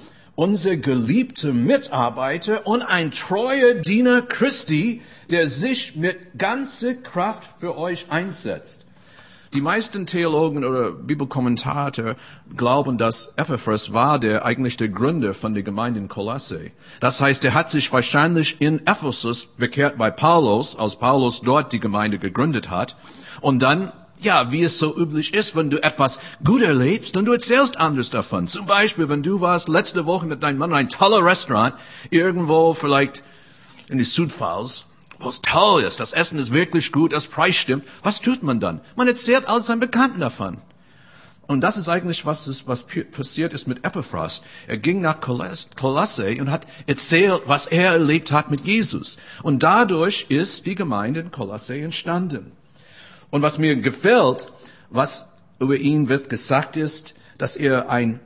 unser 0.40 0.76
geliebter 0.76 1.52
Mitarbeiter 1.52 2.66
und 2.66 2.80
ein 2.80 3.10
treuer 3.10 3.74
Diener 3.74 4.22
Christi, 4.22 5.02
der 5.28 5.48
sich 5.48 5.96
mit 5.96 6.16
ganzer 6.38 6.94
Kraft 6.94 7.46
für 7.58 7.76
euch 7.76 8.06
einsetzt. 8.08 8.86
Die 9.52 9.60
meisten 9.60 10.06
Theologen 10.06 10.64
oder 10.64 10.92
Bibelkommentator 10.92 12.14
glauben, 12.56 12.96
dass 12.96 13.34
Epaphras 13.36 13.92
war 13.92 14.18
der 14.18 14.46
eigentlich 14.46 14.78
der 14.78 14.88
Gründer 14.88 15.34
von 15.34 15.52
der 15.52 15.62
Gemeinde 15.62 16.00
in 16.00 16.08
Kolosse. 16.08 16.70
Das 17.00 17.20
heißt, 17.20 17.44
er 17.44 17.52
hat 17.52 17.68
sich 17.68 17.92
wahrscheinlich 17.92 18.62
in 18.62 18.86
Ephesus 18.86 19.44
bekehrt 19.44 19.98
bei 19.98 20.10
Paulus, 20.10 20.74
als 20.74 20.96
Paulus 20.96 21.42
dort 21.42 21.72
die 21.74 21.80
Gemeinde 21.80 22.18
gegründet 22.18 22.70
hat. 22.70 22.96
Und 23.42 23.60
dann 23.60 23.92
ja, 24.24 24.52
wie 24.52 24.62
es 24.62 24.78
so 24.78 24.96
üblich 24.96 25.34
ist, 25.34 25.56
wenn 25.56 25.70
du 25.70 25.82
etwas 25.82 26.20
gut 26.44 26.62
erlebst, 26.62 27.16
dann 27.16 27.24
du 27.24 27.32
erzählst 27.32 27.76
anders 27.76 28.10
davon. 28.10 28.46
Zum 28.46 28.66
Beispiel, 28.66 29.08
wenn 29.08 29.22
du 29.22 29.40
warst 29.40 29.68
letzte 29.68 30.06
Woche 30.06 30.26
mit 30.26 30.42
deinem 30.42 30.58
Mann 30.58 30.70
in 30.70 30.76
ein 30.76 30.88
toller 30.88 31.24
Restaurant, 31.24 31.74
irgendwo 32.10 32.74
vielleicht 32.74 33.22
in 33.88 33.98
die 33.98 34.04
Südpfalz, 34.04 34.84
wo 35.18 35.28
es 35.28 35.42
toll 35.42 35.82
ist, 35.82 36.00
das 36.00 36.12
Essen 36.12 36.38
ist 36.38 36.52
wirklich 36.52 36.92
gut, 36.92 37.12
das 37.12 37.26
Preis 37.26 37.56
stimmt. 37.56 37.84
Was 38.02 38.20
tut 38.20 38.42
man 38.42 38.60
dann? 38.60 38.80
Man 38.96 39.08
erzählt 39.08 39.48
all 39.48 39.62
seinen 39.62 39.80
Bekannten 39.80 40.20
davon. 40.20 40.58
Und 41.50 41.62
das 41.62 41.76
ist 41.76 41.88
eigentlich, 41.88 42.24
was, 42.26 42.46
ist, 42.46 42.68
was 42.68 42.86
passiert 43.10 43.52
ist 43.52 43.66
mit 43.66 43.84
Epaphras. 43.84 44.42
Er 44.68 44.78
ging 44.78 45.00
nach 45.00 45.18
Kolosse 45.20 46.36
und 46.40 46.48
hat 46.48 46.64
erzählt, 46.86 47.42
was 47.46 47.66
er 47.66 47.92
erlebt 47.92 48.30
hat 48.30 48.52
mit 48.52 48.60
Jesus. 48.68 49.18
Und 49.42 49.64
dadurch 49.64 50.26
ist 50.28 50.64
die 50.66 50.76
Gemeinde 50.76 51.18
in 51.18 51.32
Kolosse 51.32 51.76
entstanden. 51.76 52.52
Und 53.30 53.42
was 53.42 53.58
mir 53.58 53.76
gefällt, 53.76 54.52
was 54.90 55.32
über 55.58 55.76
ihn 55.76 56.08
wird 56.08 56.28
gesagt 56.28 56.76
ist, 56.76 57.14
dass 57.38 57.56
er 57.56 57.88
ein, 57.88 58.20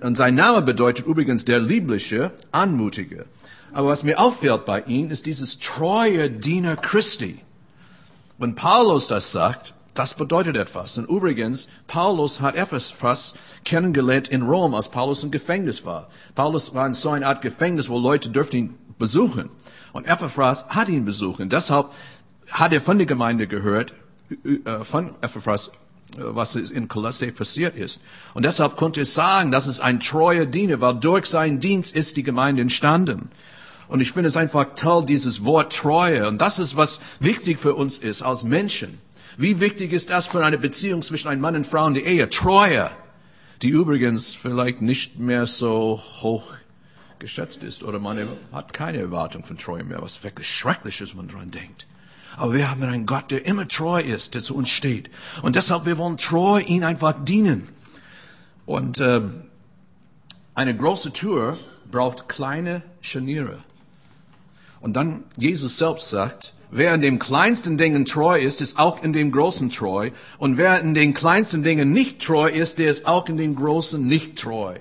und 0.00 0.16
sein 0.16 0.34
Name 0.34 0.62
bedeutet 0.62 1.06
übrigens 1.06 1.44
der 1.44 1.58
Liebliche, 1.58 2.32
Anmutige. 2.52 3.26
Aber 3.72 3.88
was 3.88 4.04
mir 4.04 4.20
auffällt 4.20 4.64
bei 4.64 4.82
ihm, 4.82 5.10
ist 5.10 5.26
dieses 5.26 5.58
treue 5.58 6.30
Diener 6.30 6.76
Christi. 6.76 7.40
Wenn 8.38 8.54
Paulus 8.54 9.08
das 9.08 9.32
sagt, 9.32 9.74
das 9.94 10.14
bedeutet 10.14 10.56
etwas. 10.56 10.98
Und 10.98 11.08
übrigens, 11.08 11.68
Paulus 11.86 12.40
hat 12.40 12.56
etwas 12.56 13.34
kennengelernt 13.64 14.28
in 14.28 14.42
Rom, 14.42 14.74
als 14.74 14.88
Paulus 14.88 15.22
im 15.22 15.30
Gefängnis 15.30 15.84
war. 15.84 16.08
Paulus 16.34 16.74
war 16.74 16.86
in 16.86 16.94
so 16.94 17.10
einer 17.10 17.28
Art 17.28 17.42
Gefängnis, 17.42 17.88
wo 17.88 17.98
Leute 17.98 18.30
dürften 18.30 18.56
ihn 18.56 18.78
besuchen. 18.98 19.50
Und 19.92 20.06
Epaphras 20.06 20.68
hat 20.68 20.88
ihn 20.88 21.04
besuchen. 21.04 21.48
Deshalb 21.48 21.90
hat 22.50 22.72
er 22.72 22.80
von 22.80 22.98
der 22.98 23.06
Gemeinde 23.06 23.46
gehört 23.46 23.92
von 24.84 25.14
Epaphras, 25.20 25.68
äh, 25.68 25.70
was 26.16 26.56
in 26.56 26.88
Kolosse 26.88 27.32
passiert 27.32 27.76
ist. 27.76 28.02
Und 28.34 28.44
deshalb 28.44 28.76
konnte 28.76 29.02
es 29.02 29.14
sagen, 29.14 29.50
dass 29.50 29.66
es 29.66 29.80
ein 29.80 30.00
treuer 30.00 30.46
Diener, 30.46 30.80
weil 30.80 30.94
durch 30.94 31.26
seinen 31.26 31.60
Dienst 31.60 31.94
ist 31.94 32.16
die 32.16 32.22
Gemeinde 32.22 32.62
entstanden. 32.62 33.30
Und 33.88 34.00
ich 34.00 34.12
finde 34.12 34.28
es 34.28 34.36
einfach 34.36 34.74
toll, 34.76 35.04
dieses 35.04 35.44
Wort 35.44 35.76
Treue. 35.76 36.28
Und 36.28 36.40
das 36.40 36.58
ist, 36.58 36.76
was 36.76 37.00
wichtig 37.20 37.60
für 37.60 37.74
uns 37.74 37.98
ist 37.98 38.22
als 38.22 38.42
Menschen. 38.42 38.98
Wie 39.36 39.60
wichtig 39.60 39.92
ist 39.92 40.10
das 40.10 40.26
für 40.26 40.44
eine 40.44 40.58
Beziehung 40.58 41.02
zwischen 41.02 41.28
einem 41.28 41.40
Mann 41.40 41.56
und 41.56 41.66
Frau 41.66 41.86
in 41.86 41.94
der 41.94 42.04
Ehe? 42.04 42.28
Treue. 42.28 42.90
Die 43.62 43.68
übrigens 43.68 44.34
vielleicht 44.34 44.80
nicht 44.80 45.18
mehr 45.18 45.46
so 45.46 46.02
hoch 46.20 46.54
geschätzt 47.18 47.62
ist 47.62 47.82
oder 47.82 47.98
man 47.98 48.28
hat 48.52 48.72
keine 48.72 48.98
Erwartung 48.98 49.44
von 49.44 49.58
Treue 49.58 49.84
mehr, 49.84 50.02
was 50.02 50.22
wirklich 50.22 50.48
schrecklich 50.48 51.00
ist, 51.00 51.10
wenn 51.10 51.26
man 51.26 51.28
daran 51.28 51.50
denkt. 51.50 51.86
Aber 52.36 52.52
wir 52.52 52.70
haben 52.70 52.82
einen 52.82 53.06
Gott, 53.06 53.30
der 53.30 53.46
immer 53.46 53.68
treu 53.68 54.00
ist, 54.00 54.34
der 54.34 54.42
zu 54.42 54.56
uns 54.56 54.68
steht. 54.68 55.10
Und 55.42 55.56
deshalb, 55.56 55.86
wir 55.86 55.98
wollen 55.98 56.16
treu 56.16 56.60
ihn 56.60 56.84
einfach 56.84 57.14
dienen. 57.24 57.68
Und 58.66 59.00
äh, 59.00 59.20
eine 60.54 60.76
große 60.76 61.12
Tür 61.12 61.58
braucht 61.90 62.28
kleine 62.28 62.82
Scharniere. 63.00 63.62
Und 64.80 64.94
dann 64.94 65.24
Jesus 65.36 65.78
selbst 65.78 66.10
sagt, 66.10 66.54
wer 66.70 66.92
in 66.94 67.00
den 67.00 67.18
kleinsten 67.18 67.78
Dingen 67.78 68.04
treu 68.04 68.38
ist, 68.38 68.60
ist 68.60 68.78
auch 68.78 69.02
in 69.02 69.12
dem 69.12 69.32
großen 69.32 69.70
treu. 69.70 70.10
Und 70.38 70.56
wer 70.56 70.80
in 70.80 70.94
den 70.94 71.14
kleinsten 71.14 71.62
Dingen 71.62 71.92
nicht 71.92 72.20
treu 72.20 72.48
ist, 72.48 72.78
der 72.78 72.90
ist 72.90 73.06
auch 73.06 73.28
in 73.28 73.36
den 73.36 73.54
großen 73.54 74.04
nicht 74.04 74.36
treu. 74.36 74.74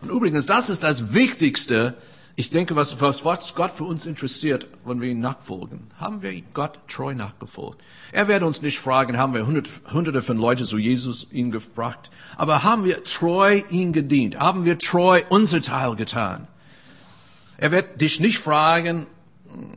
Und 0.00 0.10
übrigens, 0.10 0.46
das 0.46 0.70
ist 0.70 0.82
das 0.82 1.12
Wichtigste 1.12 1.94
ich 2.40 2.48
denke, 2.48 2.74
was, 2.74 2.98
was 3.02 3.54
Gott 3.54 3.70
für 3.70 3.84
uns 3.84 4.06
interessiert, 4.06 4.66
wenn 4.86 5.02
wir 5.02 5.10
ihn 5.10 5.20
nachfolgen, 5.20 5.90
haben 5.98 6.22
wir 6.22 6.32
Gott 6.54 6.78
treu 6.88 7.14
nachgefolgt. 7.14 7.78
Er 8.12 8.28
wird 8.28 8.42
uns 8.42 8.62
nicht 8.62 8.78
fragen, 8.78 9.18
haben 9.18 9.34
wir 9.34 9.46
hunderte, 9.46 9.70
hunderte 9.92 10.22
von 10.22 10.38
Leuten 10.38 10.64
zu 10.64 10.78
Jesus 10.78 11.26
ihn 11.32 11.50
gefragt, 11.50 12.10
aber 12.38 12.62
haben 12.62 12.84
wir 12.84 13.04
treu 13.04 13.60
ihn 13.68 13.92
gedient? 13.92 14.38
Haben 14.38 14.64
wir 14.64 14.78
treu 14.78 15.20
unser 15.28 15.60
Teil 15.60 15.96
getan? 15.96 16.48
Er 17.58 17.72
wird 17.72 18.00
dich 18.00 18.20
nicht 18.20 18.38
fragen, 18.38 19.06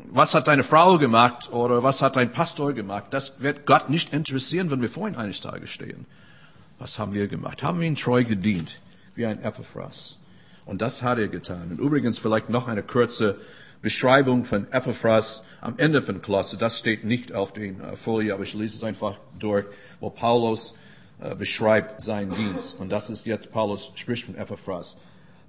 was 0.10 0.34
hat 0.34 0.48
deine 0.48 0.64
Frau 0.64 0.98
gemacht 0.98 1.52
oder 1.52 1.84
was 1.84 2.02
hat 2.02 2.16
dein 2.16 2.32
Pastor 2.32 2.72
gemacht. 2.72 3.08
Das 3.10 3.42
wird 3.42 3.66
Gott 3.66 3.90
nicht 3.90 4.14
interessieren, 4.14 4.72
wenn 4.72 4.82
wir 4.82 4.90
vor 4.90 5.10
ihm 5.10 5.18
eines 5.18 5.42
Tages 5.42 5.70
stehen. 5.70 6.06
Was 6.80 6.98
haben 6.98 7.14
wir 7.14 7.28
gemacht? 7.28 7.62
Haben 7.62 7.82
wir 7.82 7.88
ihn 7.88 7.96
treu 7.96 8.24
gedient? 8.24 8.80
Wie 9.16 9.26
ein 9.26 9.44
Epaphras. 9.44 10.18
Und 10.66 10.82
das 10.82 11.04
hat 11.04 11.20
er 11.20 11.28
getan. 11.28 11.72
Und 11.72 11.80
übrigens 11.80 12.18
vielleicht 12.18 12.50
noch 12.50 12.68
eine 12.68 12.84
kurze 12.84 13.38
Beschreibung 13.82 14.46
von 14.46 14.72
Epaphras 14.72 15.46
am 15.60 15.76
Ende 15.78 16.02
von 16.02 16.22
Klasse. 16.22 16.58
Das 16.58 16.80
steht 16.80 17.04
nicht 17.04 17.34
auf 17.34 17.52
der 17.52 17.64
äh, 17.64 17.96
Folie, 17.96 18.34
aber 18.34 18.44
ich 18.44 18.54
lese 18.54 18.78
es 18.78 18.84
einfach 18.84 19.18
durch, 19.38 19.66
wo 20.00 20.10
Paulus 20.10 20.78
äh, 21.20 21.36
beschreibt 21.36 22.02
seinen 22.02 22.34
Dienst. 22.34 22.80
Und 22.80 22.92
das 22.92 23.10
ist 23.10 23.26
jetzt 23.26 23.52
Paulus 23.52 23.92
spricht 23.96 24.26
von 24.26 24.36
Epaphras. 24.36 24.98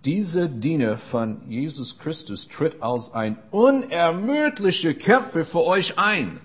Dieser 0.05 0.49
Diener 0.49 0.99
von 0.99 1.41
Jesus 1.49 1.99
Christus 1.99 2.49
tritt 2.49 2.83
als 2.83 3.15
ein 3.15 3.39
unermüdlicher 3.53 4.95
Kämpfer 4.95 5.45
für 5.45 5.65
euch 5.65 5.99
ein. 5.99 6.41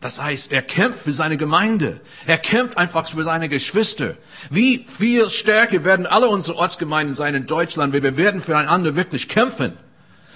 Das 0.00 0.22
heißt, 0.22 0.52
er 0.52 0.62
kämpft 0.62 1.00
für 1.00 1.12
seine 1.12 1.36
Gemeinde. 1.36 2.00
Er 2.26 2.38
kämpft 2.38 2.76
einfach 2.76 3.08
für 3.08 3.24
seine 3.24 3.48
Geschwister. 3.48 4.14
Wie 4.50 4.78
viel 4.78 5.30
stärker 5.30 5.84
werden 5.84 6.06
alle 6.06 6.28
unsere 6.28 6.58
Ortsgemeinden 6.58 7.14
sein 7.14 7.34
in 7.34 7.46
Deutschland, 7.46 7.92
wenn 7.92 8.02
wir 8.02 8.16
werden 8.16 8.42
füreinander 8.42 8.94
wirklich 8.94 9.28
kämpfen. 9.28 9.72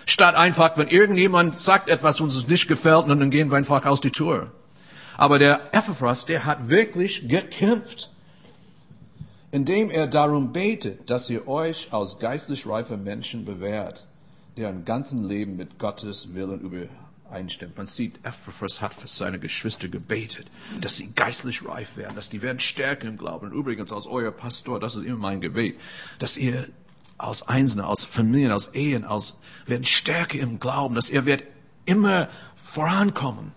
Statt 0.07 0.35
einfach, 0.35 0.76
wenn 0.79 0.88
irgendjemand 0.88 1.55
sagt 1.55 1.90
etwas, 1.90 2.21
uns 2.21 2.49
nicht 2.49 2.69
gefällt, 2.69 3.05
und 3.05 3.21
dann 3.21 3.31
gehen 3.31 3.50
wir 3.50 3.59
einfach 3.59 3.85
aus 3.85 4.00
die 4.00 4.11
Tür. 4.11 4.50
Aber 5.17 5.38
der 5.38 5.75
Epaphras, 5.75 6.25
der 6.25 6.47
hat 6.47 6.71
wirklich 6.71 7.29
gekämpft. 7.29 8.11
Indem 9.52 9.90
er 9.90 10.07
darum 10.07 10.52
betet, 10.52 11.11
dass 11.11 11.29
ihr 11.29 11.47
euch 11.47 11.88
als 11.93 12.19
geistlich 12.19 12.67
reife 12.67 12.97
Menschen 12.97 13.45
bewährt, 13.45 14.07
deren 14.57 14.85
ganzen 14.85 15.29
Leben 15.29 15.57
mit 15.57 15.79
Gottes 15.79 16.33
Willen 16.35 16.61
über 16.61 16.87
einstimmt. 17.31 17.77
Man 17.77 17.87
sieht, 17.87 18.17
Epaphras 18.19 18.81
hat 18.81 18.95
für 18.95 19.09
seine 19.09 19.39
Geschwister 19.39 19.89
gebetet, 19.89 20.47
dass 20.81 20.97
sie 20.97 21.13
geistlich 21.15 21.67
reif 21.67 21.97
werden, 21.97 22.15
dass 22.15 22.31
die 22.31 22.43
werden 22.43 22.61
stärker 22.61 23.09
im 23.09 23.17
Glauben. 23.17 23.47
Und 23.47 23.53
übrigens, 23.53 23.93
als 23.93 24.07
euer 24.07 24.31
Pastor, 24.31 24.81
das 24.81 24.97
ist 24.97 25.05
immer 25.05 25.19
mein 25.19 25.41
Gebet, 25.41 25.79
dass 26.19 26.37
ihr 26.37 26.69
als 27.19 27.47
Einzelne, 27.49 27.85
als 27.87 28.05
Familien, 28.05 28.53
als 28.53 28.75
Ehen, 28.75 29.05
als 29.05 29.41
werden 29.67 29.85
stärker 29.85 30.39
im 30.39 30.59
Glauben, 30.59 30.95
dass 30.95 31.11
ihr 31.11 31.27
werdet 31.27 31.47
immer 31.85 32.29
vorankommen. 32.57 33.53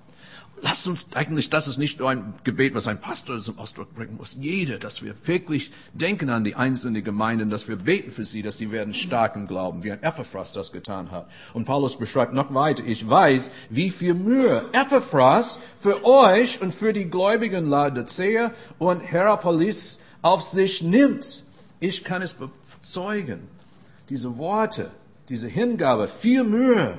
Lasst 0.63 0.87
uns 0.87 1.13
eigentlich, 1.13 1.49
das 1.49 1.67
ist 1.67 1.77
nicht 1.77 1.99
nur 1.99 2.09
ein 2.09 2.33
Gebet, 2.43 2.73
was 2.73 2.87
ein 2.87 2.99
Pastor 2.99 3.37
zum 3.39 3.59
Ausdruck 3.59 3.93
bringen 3.93 4.15
muss. 4.17 4.37
Jeder, 4.39 4.79
dass 4.79 5.03
wir 5.03 5.13
wirklich 5.25 5.71
denken 5.93 6.29
an 6.29 6.43
die 6.43 6.55
einzelnen 6.55 7.03
Gemeinden, 7.03 7.49
dass 7.49 7.67
wir 7.67 7.75
beten 7.75 8.11
für 8.11 8.25
sie, 8.25 8.41
dass 8.41 8.57
sie 8.57 8.71
werden 8.71 8.93
stark 8.93 9.35
im 9.35 9.45
Glauben, 9.45 9.83
wie 9.83 9.91
ein 9.91 10.01
Epaphras 10.01 10.53
das 10.53 10.71
getan 10.71 11.11
hat. 11.11 11.29
Und 11.53 11.65
Paulus 11.65 11.97
beschreibt 11.97 12.33
noch 12.33 12.53
weiter, 12.53 12.83
ich 12.85 13.07
weiß, 13.07 13.51
wie 13.69 13.89
viel 13.89 14.13
Mühe 14.13 14.63
Epaphras 14.71 15.59
für 15.77 16.05
euch 16.05 16.61
und 16.61 16.73
für 16.73 16.93
die 16.93 17.09
Gläubigen 17.09 17.67
Laodicea 17.69 18.51
und 18.79 19.01
Herapolis 19.01 19.99
auf 20.21 20.41
sich 20.41 20.81
nimmt. 20.81 21.43
Ich 21.81 22.05
kann 22.05 22.21
es 22.21 22.33
bezeugen. 22.33 23.41
Diese 24.09 24.37
Worte, 24.37 24.89
diese 25.27 25.49
Hingabe, 25.49 26.07
viel 26.07 26.45
Mühe, 26.45 26.97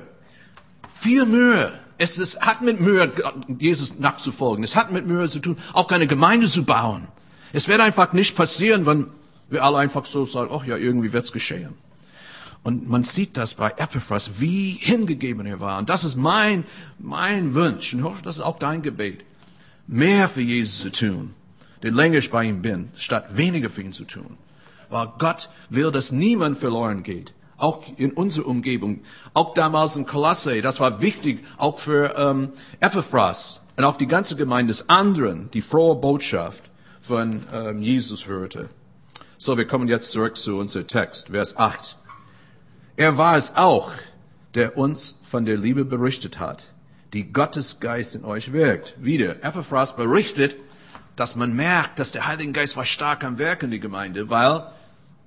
viel 0.93 1.25
Mühe. 1.25 1.73
Es 1.97 2.17
ist, 2.17 2.41
hat 2.41 2.61
mit 2.61 2.79
Mühe, 2.79 3.11
Jesus 3.59 3.99
nachzufolgen. 3.99 4.63
Es 4.63 4.75
hat 4.75 4.91
mit 4.91 5.07
Mühe 5.07 5.27
zu 5.29 5.39
tun, 5.39 5.57
auch 5.73 5.87
keine 5.87 6.07
Gemeinde 6.07 6.47
zu 6.47 6.65
bauen. 6.65 7.07
Es 7.53 7.67
wird 7.67 7.79
einfach 7.79 8.11
nicht 8.11 8.35
passieren, 8.35 8.85
wenn 8.85 9.07
wir 9.49 9.63
alle 9.63 9.77
einfach 9.77 10.05
so 10.05 10.25
sagen, 10.25 10.51
ach 10.53 10.65
ja, 10.65 10.75
irgendwie 10.75 11.13
wird's 11.13 11.31
geschehen. 11.31 11.73
Und 12.63 12.89
man 12.89 13.03
sieht 13.03 13.37
das 13.37 13.53
bei 13.53 13.69
Epaphras, 13.77 14.39
wie 14.39 14.71
hingegeben 14.81 15.45
er 15.45 15.59
war. 15.59 15.77
Und 15.77 15.87
das 15.87 16.03
ist 16.03 16.15
mein, 16.15 16.65
mein 16.97 17.53
Wunsch. 17.53 17.93
Und 17.93 17.99
ich 17.99 18.05
hoffe, 18.05 18.23
das 18.23 18.37
ist 18.37 18.41
auch 18.41 18.57
dein 18.57 18.81
Gebet. 18.81 19.23
Mehr 19.87 20.27
für 20.27 20.41
Jesus 20.41 20.79
zu 20.79 20.91
tun, 20.91 21.35
je 21.83 21.91
länger 21.91 22.17
ich 22.17 22.31
bei 22.31 22.43
ihm 22.43 22.63
bin, 22.63 22.89
statt 22.95 23.37
weniger 23.37 23.69
für 23.69 23.83
ihn 23.83 23.93
zu 23.93 24.05
tun. 24.05 24.37
Weil 24.89 25.11
Gott 25.19 25.49
will, 25.69 25.91
dass 25.91 26.11
niemand 26.11 26.57
verloren 26.57 27.03
geht 27.03 27.34
auch 27.57 27.83
in 27.97 28.11
unserer 28.11 28.47
Umgebung. 28.47 29.01
Auch 29.33 29.53
damals 29.53 29.95
in 29.95 30.05
Kolosse, 30.05 30.61
das 30.61 30.79
war 30.79 31.01
wichtig, 31.01 31.43
auch 31.57 31.79
für 31.79 32.15
ähm, 32.17 32.49
Epaphras 32.79 33.61
und 33.77 33.83
auch 33.83 33.97
die 33.97 34.07
ganze 34.07 34.35
Gemeinde 34.35 34.71
des 34.71 34.89
anderen, 34.89 35.49
die 35.51 35.61
frohe 35.61 35.95
Botschaft 35.95 36.63
von 37.01 37.41
ähm, 37.53 37.81
Jesus 37.81 38.27
hörte. 38.27 38.69
So, 39.37 39.57
wir 39.57 39.67
kommen 39.67 39.87
jetzt 39.87 40.11
zurück 40.11 40.37
zu 40.37 40.57
unserem 40.57 40.87
Text, 40.87 41.29
Vers 41.29 41.57
8. 41.57 41.97
Er 42.97 43.17
war 43.17 43.37
es 43.37 43.55
auch, 43.55 43.91
der 44.53 44.77
uns 44.77 45.19
von 45.29 45.45
der 45.45 45.57
Liebe 45.57 45.83
berichtet 45.85 46.39
hat, 46.39 46.63
die 47.13 47.31
Gottes 47.31 47.79
Geist 47.79 48.15
in 48.15 48.25
euch 48.25 48.53
wirkt. 48.53 48.95
Wieder, 48.97 49.43
Epaphras 49.43 49.95
berichtet, 49.95 50.55
dass 51.15 51.35
man 51.35 51.55
merkt, 51.55 51.99
dass 51.99 52.11
der 52.11 52.27
Heilige 52.27 52.53
Geist 52.53 52.77
war 52.77 52.85
stark 52.85 53.23
am 53.23 53.37
Werk 53.37 53.63
in 53.63 53.71
die 53.71 53.79
Gemeinde, 53.79 54.29
weil 54.29 54.65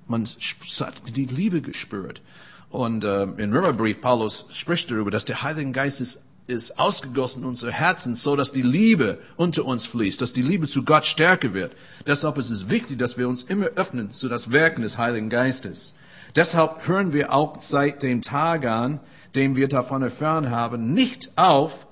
man 0.09 0.25
hat 0.25 0.93
die 1.15 1.25
Liebe 1.25 1.61
gespürt. 1.61 2.21
Und 2.69 3.03
äh, 3.03 3.23
im 3.23 3.53
Römerbrief, 3.53 4.01
Paulus 4.01 4.47
spricht 4.51 4.91
darüber, 4.91 5.11
dass 5.11 5.25
der 5.25 5.41
Heilige 5.41 5.71
Geist 5.71 6.01
ist, 6.01 6.25
ist 6.47 6.79
ausgegossen 6.79 7.43
in 7.43 7.47
unsere 7.47 7.71
Herzen, 7.71 8.15
so 8.15 8.35
dass 8.35 8.51
die 8.51 8.63
Liebe 8.63 9.19
unter 9.37 9.65
uns 9.65 9.85
fließt, 9.85 10.21
dass 10.21 10.33
die 10.33 10.41
Liebe 10.41 10.67
zu 10.67 10.83
Gott 10.83 11.05
stärker 11.05 11.53
wird. 11.53 11.73
Deshalb 12.05 12.37
ist 12.37 12.49
es 12.49 12.69
wichtig, 12.69 12.97
dass 12.97 13.17
wir 13.17 13.29
uns 13.29 13.43
immer 13.43 13.67
öffnen 13.75 14.11
zu 14.11 14.29
das 14.29 14.51
Wirken 14.51 14.81
des 14.81 14.97
Heiligen 14.97 15.29
Geistes. 15.29 15.93
Deshalb 16.35 16.87
hören 16.87 17.13
wir 17.13 17.33
auch 17.33 17.59
seit 17.59 18.03
dem 18.03 18.21
Tag 18.21 18.65
an, 18.65 18.99
dem 19.35 19.55
wir 19.55 19.67
davon 19.67 20.01
erfahren 20.01 20.49
haben, 20.49 20.93
nicht 20.93 21.31
auf, 21.37 21.87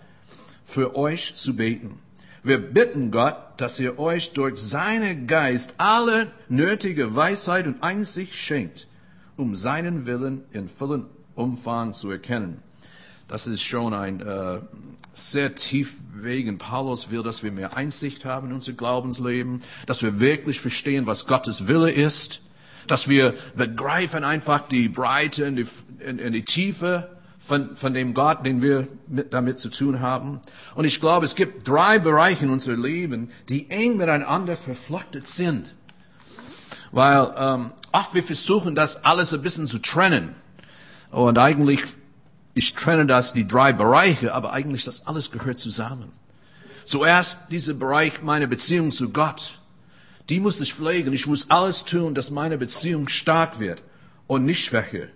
für 0.65 0.95
euch 0.95 1.35
zu 1.35 1.55
beten. 1.55 1.99
Wir 2.47 2.59
bitten 2.59 3.11
Gott, 3.11 3.35
dass 3.57 3.77
er 3.77 3.99
euch 3.99 4.31
durch 4.31 4.57
seinen 4.57 5.27
Geist 5.27 5.73
alle 5.79 6.31
nötige 6.47 7.13
Weisheit 7.13 7.67
und 7.67 7.83
Einsicht 7.83 8.35
schenkt, 8.35 8.87
um 9.35 9.53
seinen 9.53 10.05
Willen 10.05 10.45
in 10.53 10.69
vollem 10.69 11.07
Umfang 11.35 11.91
zu 11.91 12.09
erkennen. 12.09 12.63
Das 13.27 13.47
ist 13.47 13.63
schon 13.63 13.93
ein 13.93 14.21
äh, 14.21 14.61
sehr 15.11 15.55
tief 15.55 15.95
wegen 16.13 16.57
Paulus 16.57 17.11
will, 17.11 17.21
dass 17.21 17.43
wir 17.43 17.51
mehr 17.51 17.75
Einsicht 17.75 18.23
haben 18.23 18.47
in 18.47 18.53
unser 18.53 18.71
Glaubensleben, 18.71 19.61
dass 19.85 20.01
wir 20.01 20.21
wirklich 20.21 20.61
verstehen, 20.61 21.05
was 21.05 21.27
Gottes 21.27 21.67
Wille 21.67 21.91
ist, 21.91 22.39
dass 22.87 23.09
wir 23.09 23.33
begreifen 23.57 24.23
einfach 24.23 24.65
die 24.69 24.87
Breite 24.87 25.47
und 25.47 25.57
die, 25.57 25.67
und 26.07 26.31
die 26.31 26.45
Tiefe 26.45 27.16
von, 27.47 27.77
von 27.77 27.93
dem 27.93 28.13
Gott, 28.13 28.45
den 28.45 28.61
wir 28.61 28.87
mit, 29.07 29.33
damit 29.33 29.57
zu 29.57 29.69
tun 29.69 30.01
haben. 30.01 30.41
Und 30.75 30.83
ich 30.83 30.99
glaube, 30.99 31.25
es 31.25 31.35
gibt 31.35 31.65
drei 31.67 31.97
Bereiche 31.97 32.43
in 32.43 32.51
unserem 32.51 32.83
Leben, 32.83 33.31
die 33.47 33.69
eng 33.69 33.95
miteinander 33.95 34.57
verflochtet 34.57 35.25
sind. 35.25 35.73
Weil 36.91 37.33
ähm, 37.37 37.73
oft 37.93 38.13
wir 38.13 38.23
versuchen, 38.23 38.75
das 38.75 39.05
alles 39.05 39.33
ein 39.33 39.41
bisschen 39.41 39.67
zu 39.67 39.79
trennen. 39.79 40.35
Und 41.09 41.37
eigentlich, 41.37 41.83
ich 42.53 42.73
trenne 42.73 43.05
das, 43.05 43.31
die 43.31 43.47
drei 43.47 43.71
Bereiche, 43.71 44.33
aber 44.33 44.51
eigentlich 44.51 44.83
das 44.83 45.07
alles 45.07 45.31
gehört 45.31 45.59
zusammen. 45.59 46.11
Zuerst 46.83 47.49
dieser 47.49 47.75
Bereich 47.75 48.21
meiner 48.21 48.47
Beziehung 48.47 48.91
zu 48.91 49.09
Gott. 49.09 49.59
Die 50.27 50.41
muss 50.41 50.59
ich 50.59 50.73
pflegen. 50.73 51.13
Ich 51.13 51.27
muss 51.27 51.49
alles 51.49 51.85
tun, 51.85 52.13
dass 52.13 52.29
meine 52.29 52.57
Beziehung 52.57 53.07
stark 53.07 53.59
wird 53.59 53.81
und 54.27 54.43
nicht 54.43 54.65
schwächer. 54.65 55.07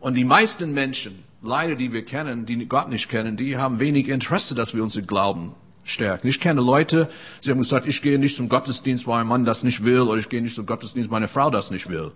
Und 0.00 0.14
die 0.16 0.24
meisten 0.24 0.74
Menschen, 0.74 1.24
leider, 1.42 1.74
die 1.74 1.92
wir 1.92 2.04
kennen, 2.04 2.46
die 2.46 2.66
Gott 2.66 2.88
nicht 2.88 3.08
kennen, 3.08 3.36
die 3.36 3.56
haben 3.56 3.80
wenig 3.80 4.08
Interesse, 4.08 4.54
dass 4.54 4.74
wir 4.74 4.82
unseren 4.82 5.06
Glauben 5.06 5.54
stärken. 5.84 6.28
Ich 6.28 6.40
kenne 6.40 6.60
Leute, 6.60 7.08
sie 7.40 7.50
haben 7.50 7.58
gesagt, 7.58 7.86
ich 7.86 8.02
gehe 8.02 8.18
nicht 8.18 8.36
zum 8.36 8.48
Gottesdienst, 8.48 9.06
weil 9.06 9.18
mein 9.18 9.26
Mann 9.26 9.44
das 9.44 9.64
nicht 9.64 9.84
will, 9.84 10.02
oder 10.02 10.18
ich 10.18 10.28
gehe 10.28 10.40
nicht 10.40 10.54
zum 10.54 10.66
Gottesdienst, 10.66 11.10
weil 11.10 11.20
meine 11.20 11.28
Frau 11.28 11.50
das 11.50 11.70
nicht 11.70 11.88
will. 11.88 12.12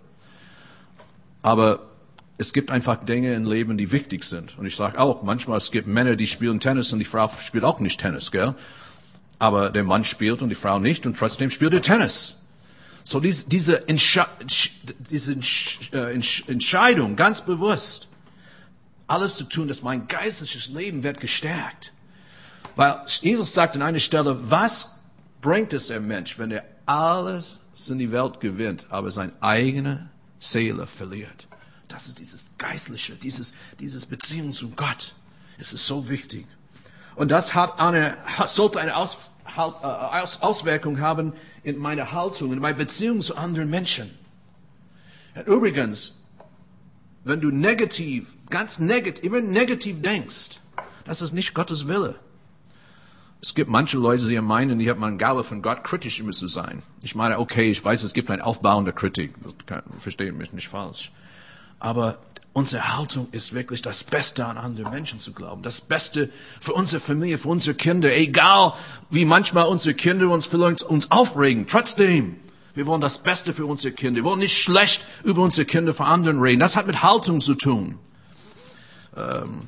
Aber 1.41 1.79
es 2.37 2.53
gibt 2.53 2.71
einfach 2.71 3.03
Dinge 3.03 3.33
im 3.33 3.45
Leben, 3.45 3.77
die 3.77 3.91
wichtig 3.91 4.23
sind. 4.23 4.57
Und 4.57 4.65
ich 4.65 4.75
sage 4.75 4.99
auch, 4.99 5.23
manchmal 5.23 5.57
es 5.57 5.71
gibt 5.71 5.87
Männer, 5.87 6.15
die 6.15 6.27
spielen 6.27 6.59
Tennis 6.59 6.93
und 6.93 6.99
die 6.99 7.05
Frau 7.05 7.27
spielt 7.27 7.63
auch 7.63 7.79
nicht 7.79 7.99
Tennis, 7.99 8.31
gell? 8.31 8.53
Aber 9.39 9.69
der 9.69 9.83
Mann 9.83 10.03
spielt 10.03 10.41
und 10.41 10.49
die 10.49 10.55
Frau 10.55 10.79
nicht 10.79 11.05
und 11.05 11.17
trotzdem 11.17 11.49
spielt 11.49 11.73
er 11.73 11.81
Tennis. 11.81 12.41
So 13.03 13.19
diese, 13.19 13.47
diese, 13.47 13.87
Entsche 13.87 14.25
diese 15.09 15.37
äh, 15.93 16.13
Entscheidung 16.47 17.15
ganz 17.15 17.41
bewusst 17.41 18.07
alles 19.07 19.37
zu 19.37 19.45
tun, 19.45 19.67
dass 19.67 19.81
mein 19.81 20.07
geistliches 20.07 20.67
Leben 20.67 21.03
wird 21.03 21.19
gestärkt. 21.19 21.93
Weil 22.75 23.01
Jesus 23.21 23.53
sagt 23.53 23.75
an 23.75 23.81
einer 23.81 23.99
Stelle, 23.99 24.37
was 24.51 24.97
bringt 25.41 25.73
es 25.73 25.87
der 25.87 25.99
Mensch, 25.99 26.37
wenn 26.37 26.51
er 26.51 26.63
alles 26.85 27.57
in 27.89 27.99
die 27.99 28.11
Welt 28.11 28.39
gewinnt, 28.39 28.85
aber 28.89 29.11
seine 29.11 29.33
eigene 29.41 30.09
Seele 30.39 30.85
verliert? 30.85 31.47
Das 31.87 32.07
ist 32.07 32.19
dieses 32.19 32.51
Geistliche, 32.57 33.13
dieses, 33.15 33.53
dieses 33.79 34.05
Beziehung 34.05 34.53
zu 34.53 34.69
Gott. 34.71 35.15
Es 35.57 35.73
ist 35.73 35.87
so 35.87 36.09
wichtig. 36.09 36.45
Und 37.15 37.31
das 37.31 37.55
hat 37.55 37.79
eine, 37.79 38.17
sollte 38.45 38.79
eine 38.79 38.95
Aus, 38.95 39.17
äh, 39.55 39.59
Aus, 39.59 40.41
Auswirkung 40.41 40.99
haben 40.99 41.33
in 41.63 41.77
meiner 41.77 42.11
Haltung, 42.11 42.53
in 42.53 42.59
meiner 42.59 42.77
Beziehung 42.77 43.21
zu 43.21 43.35
anderen 43.35 43.69
Menschen. 43.69 44.11
Und 45.33 45.47
übrigens, 45.47 46.15
wenn 47.27 47.41
du 47.41 47.51
negativ, 47.51 48.35
ganz 48.49 48.79
negativ, 48.79 49.23
immer 49.23 49.41
negativ 49.41 50.01
denkst, 50.01 50.59
das 51.05 51.21
ist 51.21 51.33
nicht 51.33 51.53
Gottes 51.53 51.87
Wille. 51.87 52.15
Es 53.41 53.53
gibt 53.53 53.69
manche 53.69 53.97
Leute, 53.97 54.27
die 54.27 54.39
meinen, 54.41 54.79
die 54.79 54.89
haben 54.89 55.03
eine 55.03 55.17
Gabe 55.17 55.43
von 55.43 55.61
Gott, 55.61 55.83
kritisch 55.83 56.23
zu 56.31 56.47
sein. 56.47 56.81
Ich 57.03 57.13
meine, 57.13 57.39
okay, 57.39 57.69
ich 57.69 57.83
weiß, 57.83 58.03
es 58.03 58.13
gibt 58.13 58.31
eine 58.31 58.43
aufbauende 58.43 58.93
Kritik. 58.93 59.33
Das 59.43 59.55
kann, 59.65 59.83
verstehen 59.97 60.37
mich 60.37 60.53
nicht 60.53 60.67
falsch. 60.67 61.11
Aber 61.79 62.17
unsere 62.53 62.97
Haltung 62.97 63.27
ist 63.31 63.53
wirklich 63.53 63.83
das 63.83 64.03
Beste 64.03 64.43
an 64.45 64.57
andere 64.57 64.89
Menschen 64.89 65.19
zu 65.19 65.33
glauben. 65.33 65.61
Das 65.61 65.81
Beste 65.81 66.31
für 66.59 66.73
unsere 66.73 66.99
Familie, 66.99 67.37
für 67.37 67.49
unsere 67.49 67.75
Kinder. 67.75 68.11
Egal, 68.15 68.73
wie 69.11 69.25
manchmal 69.25 69.67
unsere 69.67 69.93
Kinder 69.93 70.29
uns 70.29 70.47
vielleicht 70.47 70.81
uns 70.81 71.11
aufregen. 71.11 71.67
Trotzdem 71.67 72.37
wir 72.77 72.85
wollen 72.85 73.01
das 73.01 73.17
Beste 73.17 73.53
für 73.53 73.65
unsere 73.65 73.91
Kinder. 73.91 74.17
Wir 74.17 74.23
wollen 74.23 74.39
nicht 74.39 74.55
schlecht 74.55 75.03
über 75.23 75.41
unsere 75.41 75.65
Kinder 75.65 75.95
vor 75.95 76.05
anderen 76.05 76.39
reden. 76.39 76.59
Das 76.59 76.75
hat 76.75 76.85
mit 76.85 77.01
Haltung 77.01 77.41
zu 77.41 77.55
tun. 77.55 77.97
Ähm, 79.15 79.67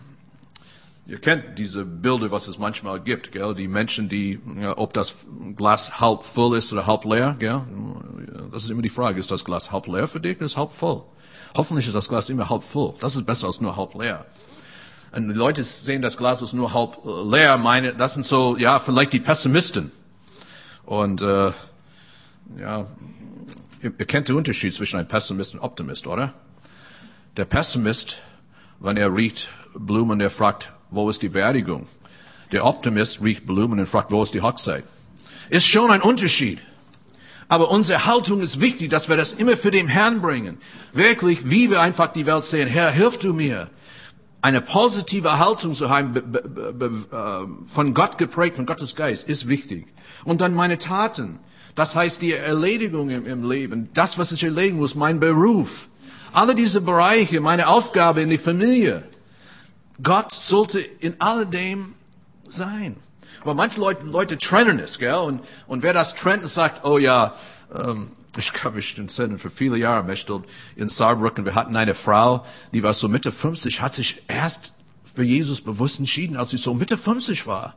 ihr 1.08 1.19
kennt 1.19 1.58
diese 1.58 1.86
Bilder, 1.86 2.30
was 2.30 2.48
es 2.48 2.60
manchmal 2.60 3.00
gibt, 3.00 3.32
gell? 3.32 3.56
Die 3.56 3.67
Menschen, 3.67 4.10
die, 4.10 4.39
ja, 4.62 4.78
ob 4.78 4.93
das 4.93 5.15
Glas 5.56 6.00
halb 6.00 6.22
voll 6.24 6.56
ist 6.56 6.72
oder 6.72 6.86
halb 6.86 7.04
leer, 7.04 7.36
gell? 7.39 7.63
Das 8.52 8.63
ist 8.63 8.69
immer 8.69 8.84
die 8.84 8.89
Frage. 8.89 9.19
Ist 9.19 9.32
das 9.32 9.43
Glas 9.43 9.72
halb 9.72 9.88
leer 9.88 10.08
für 10.08 10.19
dich 10.19 10.38
oder 10.38 10.45
ist 10.45 10.52
es 10.52 10.58
halb 10.58 10.72
voll? 10.72 11.02
Hoffentlich 11.58 11.88
ist 11.88 11.95
das 11.95 12.10
Glas 12.10 12.30
immer 12.30 12.48
halb 12.48 12.62
voll. 12.62 12.93
Das 13.00 13.15
ist 13.15 13.26
besser 13.26 13.48
als 13.48 13.60
nur 13.60 13.76
halb 13.76 13.95
leer. 13.95 14.28
Und 15.12 15.30
die 15.30 15.34
Leute 15.34 15.63
sehen 15.63 16.04
das 16.04 16.15
Glas 16.15 16.43
als 16.43 16.54
nur 16.54 16.76
halb 16.76 17.00
leer, 17.04 17.58
meine, 17.58 17.95
das 17.95 18.13
sind 18.13 18.24
so, 18.24 18.56
ja, 18.56 18.80
vielleicht 18.80 19.13
die 19.13 19.19
Pessimisten. 19.19 19.91
Und 20.86 21.24
äh, 21.24 21.52
ja, 22.58 22.88
ihr, 23.82 23.94
ihr 23.98 24.06
kennt 24.06 24.28
den 24.28 24.36
Unterschied 24.36 24.74
zwischen 24.74 24.98
einem 24.98 25.08
Pessimist 25.08 25.54
und 25.54 25.60
Optimist, 25.62 26.08
oder? 26.08 26.34
Der 27.38 27.46
Pessimist, 27.46 28.18
wenn 28.80 28.98
er 28.98 29.14
riecht 29.16 29.50
Blumen, 29.74 30.20
der 30.20 30.30
fragt, 30.30 30.72
wo 30.90 31.10
ist 31.10 31.22
die 31.22 31.30
Beerdigung? 31.30 31.88
Der 32.52 32.66
Optimist 32.66 33.22
riecht 33.22 33.46
Blumen 33.46 33.80
und 33.80 33.86
fragt, 33.86 34.12
wo 34.12 34.24
ist 34.24 34.34
die 34.34 34.42
Hochzeit? 34.42 34.84
Ist 35.50 35.68
schon 35.68 35.92
ein 35.92 36.02
Unterschied. 36.02 36.60
Aber 37.48 37.72
unsere 37.72 38.06
Haltung 38.06 38.42
ist 38.42 38.60
wichtig, 38.60 38.90
dass 38.90 39.10
wir 39.10 39.18
das 39.18 39.34
immer 39.34 39.58
für 39.58 39.72
den 39.72 39.88
Herrn 39.88 40.22
bringen. 40.22 40.58
Wirklich, 40.94 41.50
wie 41.50 41.70
wir 41.70 41.82
einfach 41.82 42.08
die 42.08 42.26
Welt 42.26 42.44
sehen. 42.44 42.68
Herr, 42.68 42.92
hilf 42.92 43.18
du 43.18 43.34
mir. 43.34 43.70
eine 44.42 44.62
positive 44.62 45.38
Haltung 45.38 45.74
zu 45.74 45.90
haben, 45.90 46.14
be, 46.14 46.22
be, 46.22 46.74
be, 46.74 47.48
von 47.66 47.94
Gott 47.94 48.18
geprägt, 48.18 48.56
von 48.56 48.66
Gottes 48.66 48.96
Geist, 48.96 49.28
ist 49.28 49.48
wichtig. 49.48 49.88
Und 50.24 50.42
dann 50.42 50.54
meine 50.54 50.78
Taten. 50.78 51.40
Das 51.76 51.96
heißt 51.96 52.22
die 52.22 52.34
Erledigung 52.34 53.10
im, 53.10 53.50
Leben, 53.50 53.90
das, 53.94 54.18
was 54.18 54.32
ich 54.32 54.44
erledigen 54.44 54.78
muss, 54.78 54.96
mein 54.96 55.20
Beruf. 55.20 55.88
Alle 56.34 56.56
diese 56.56 56.82
Bereiche, 56.82 57.42
meine 57.42 57.68
Aufgabe 57.68 58.22
in 58.22 58.30
die 58.30 58.38
Familie. 58.38 59.04
Gott 60.02 60.32
sollte 60.32 60.80
in 60.80 61.20
alledem 61.20 61.96
sein. 62.48 62.96
Aber 63.42 63.54
manche 63.54 63.80
Leute, 63.80 64.06
Leute 64.06 64.38
trennen 64.38 64.80
es, 64.80 65.00
gell? 65.00 65.16
Und, 65.16 65.42
und 65.68 65.84
wer 65.84 65.94
das 65.94 66.16
trennt 66.16 66.48
sagt, 66.48 66.86
oh 66.86 66.98
ja, 66.98 67.36
ähm, 67.74 68.12
ich 68.38 68.54
kann 68.54 68.76
mich 68.76 68.98
entsinnen, 68.98 69.40
für 69.40 69.50
viele 69.50 69.78
Jahre 69.78 70.04
möchte 70.04 70.44
in 70.76 70.90
Saarbrücken, 70.90 71.46
wir 71.46 71.56
hatten 71.56 71.76
eine 71.76 71.96
Frau, 71.96 72.46
die 72.74 72.84
war 72.84 72.94
so 72.94 73.08
Mitte 73.08 73.32
50, 73.32 73.82
hat 73.82 73.94
sich 73.94 74.24
erst 74.28 74.74
für 75.04 75.24
Jesus 75.24 75.62
bewusst 75.62 76.00
entschieden, 76.00 76.38
als 76.38 76.50
sie 76.50 76.58
so 76.58 76.74
Mitte 76.74 76.98
50 76.98 77.48
war. 77.48 77.76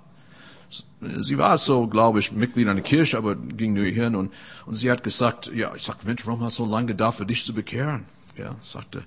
Sie 1.00 1.36
war 1.36 1.58
so, 1.58 1.86
glaube 1.86 2.20
ich, 2.20 2.32
Mitglied 2.32 2.68
einer 2.68 2.80
Kirche, 2.80 3.18
aber 3.18 3.34
ging 3.34 3.74
nur 3.74 3.84
hin 3.84 4.14
und, 4.14 4.32
und 4.64 4.74
sie 4.74 4.90
hat 4.90 5.02
gesagt, 5.02 5.50
ja, 5.54 5.74
ich 5.74 5.82
sagte, 5.82 6.06
Mensch, 6.06 6.26
warum 6.26 6.40
hast 6.42 6.58
du 6.58 6.64
so 6.64 6.70
lange 6.70 6.86
gedauert, 6.86 7.16
für 7.16 7.26
dich 7.26 7.44
zu 7.44 7.52
bekehren? 7.52 8.04
Ja, 8.38 8.56
sagte, 8.60 9.02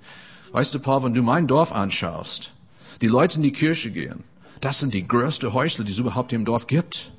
weißt 0.52 0.76
du, 0.76 0.80
Paul, 0.80 1.04
wenn 1.04 1.14
du 1.14 1.24
mein 1.24 1.48
Dorf 1.48 1.72
anschaust, 1.72 2.54
die 3.02 3.08
Leute 3.08 3.38
in 3.38 3.44
die 3.44 3.52
Kirche 3.52 3.90
gehen, 3.92 4.24
das 4.62 4.80
sind 4.80 4.94
die 4.94 5.08
größte 5.08 5.54
Häusler, 5.54 5.86
die 5.86 5.92
es 5.92 5.98
überhaupt 5.98 6.34
im 6.34 6.46
Dorf 6.46 6.68
gibt. 6.68 7.12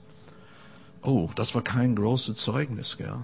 Oh, 1.03 1.31
das 1.35 1.55
war 1.55 1.63
kein 1.63 1.95
großes 1.97 2.37
Zeugnis, 2.37 2.97
gell? 2.97 3.19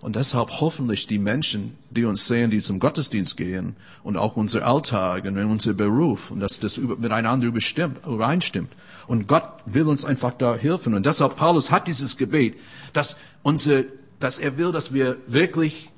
Und 0.00 0.16
deshalb 0.16 0.60
hoffentlich 0.60 1.06
die 1.06 1.18
Menschen, 1.18 1.76
die 1.90 2.04
uns 2.04 2.26
sehen, 2.26 2.50
die 2.50 2.60
zum 2.60 2.78
Gottesdienst 2.78 3.36
gehen 3.36 3.76
und 4.02 4.16
auch 4.16 4.36
unser 4.36 4.66
Alltag 4.66 5.24
und 5.24 5.38
unser 5.38 5.72
Beruf 5.72 6.30
und 6.30 6.40
dass 6.40 6.60
das 6.60 6.78
miteinander 6.78 7.46
übereinstimmt. 7.48 8.72
Und 9.06 9.26
Gott 9.26 9.48
will 9.66 9.88
uns 9.88 10.04
einfach 10.04 10.32
da 10.32 10.54
helfen. 10.54 10.94
Und 10.94 11.06
deshalb 11.06 11.36
Paulus 11.36 11.70
hat 11.70 11.86
dieses 11.86 12.16
Gebet, 12.16 12.56
dass 12.92 13.16
unser, 13.42 13.84
dass 14.20 14.38
er 14.38 14.58
will, 14.58 14.72
dass 14.72 14.92
wir 14.92 15.16
wirklich 15.26 15.90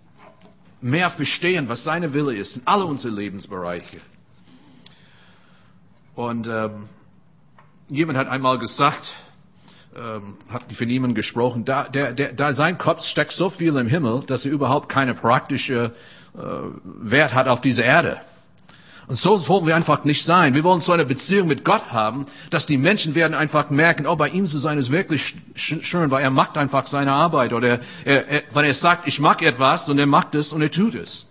mehr 0.80 1.10
verstehen, 1.10 1.68
was 1.68 1.84
seine 1.84 2.14
Wille 2.14 2.36
ist 2.36 2.56
in 2.56 2.62
alle 2.66 2.84
unsere 2.84 3.14
Lebensbereiche. 3.14 3.98
Und 6.14 6.46
ähm, 6.48 6.88
jemand 7.88 8.18
hat 8.18 8.28
einmal 8.28 8.58
gesagt, 8.58 9.14
ähm, 9.98 10.36
hat 10.48 10.72
von 10.72 10.88
jemandem 10.88 11.14
gesprochen, 11.14 11.64
da, 11.64 11.84
der, 11.84 12.12
der, 12.12 12.32
da 12.32 12.54
sein 12.54 12.78
Kopf 12.78 13.04
steckt 13.04 13.32
so 13.32 13.50
viel 13.50 13.76
im 13.76 13.88
Himmel, 13.88 14.22
dass 14.26 14.44
er 14.44 14.52
überhaupt 14.52 14.88
keine 14.88 15.14
praktische 15.14 15.92
äh, 16.36 16.40
Wert 16.84 17.34
hat 17.34 17.48
auf 17.48 17.60
dieser 17.60 17.84
Erde. 17.84 18.20
Und 19.08 19.16
so 19.16 19.48
wollen 19.48 19.66
wir 19.66 19.74
einfach 19.74 20.04
nicht 20.04 20.22
sein. 20.22 20.54
Wir 20.54 20.64
wollen 20.64 20.82
so 20.82 20.92
eine 20.92 21.06
Beziehung 21.06 21.48
mit 21.48 21.64
Gott 21.64 21.92
haben, 21.92 22.26
dass 22.50 22.66
die 22.66 22.76
Menschen 22.76 23.14
werden 23.14 23.32
einfach 23.34 23.70
merken, 23.70 24.06
oh, 24.06 24.16
bei 24.16 24.28
ihm 24.28 24.46
zu 24.46 24.58
sein 24.58 24.78
ist 24.78 24.92
wirklich 24.92 25.34
schön, 25.54 26.10
weil 26.10 26.22
er 26.22 26.30
macht 26.30 26.58
einfach 26.58 26.86
seine 26.86 27.12
Arbeit 27.12 27.54
oder 27.54 27.80
er, 28.04 28.28
er, 28.28 28.42
wenn 28.52 28.66
er 28.66 28.74
sagt, 28.74 29.08
ich 29.08 29.18
mag 29.18 29.40
etwas 29.40 29.88
und 29.88 29.98
er 29.98 30.06
macht 30.06 30.34
es 30.34 30.52
und 30.52 30.60
er 30.60 30.70
tut 30.70 30.94
es. 30.94 31.26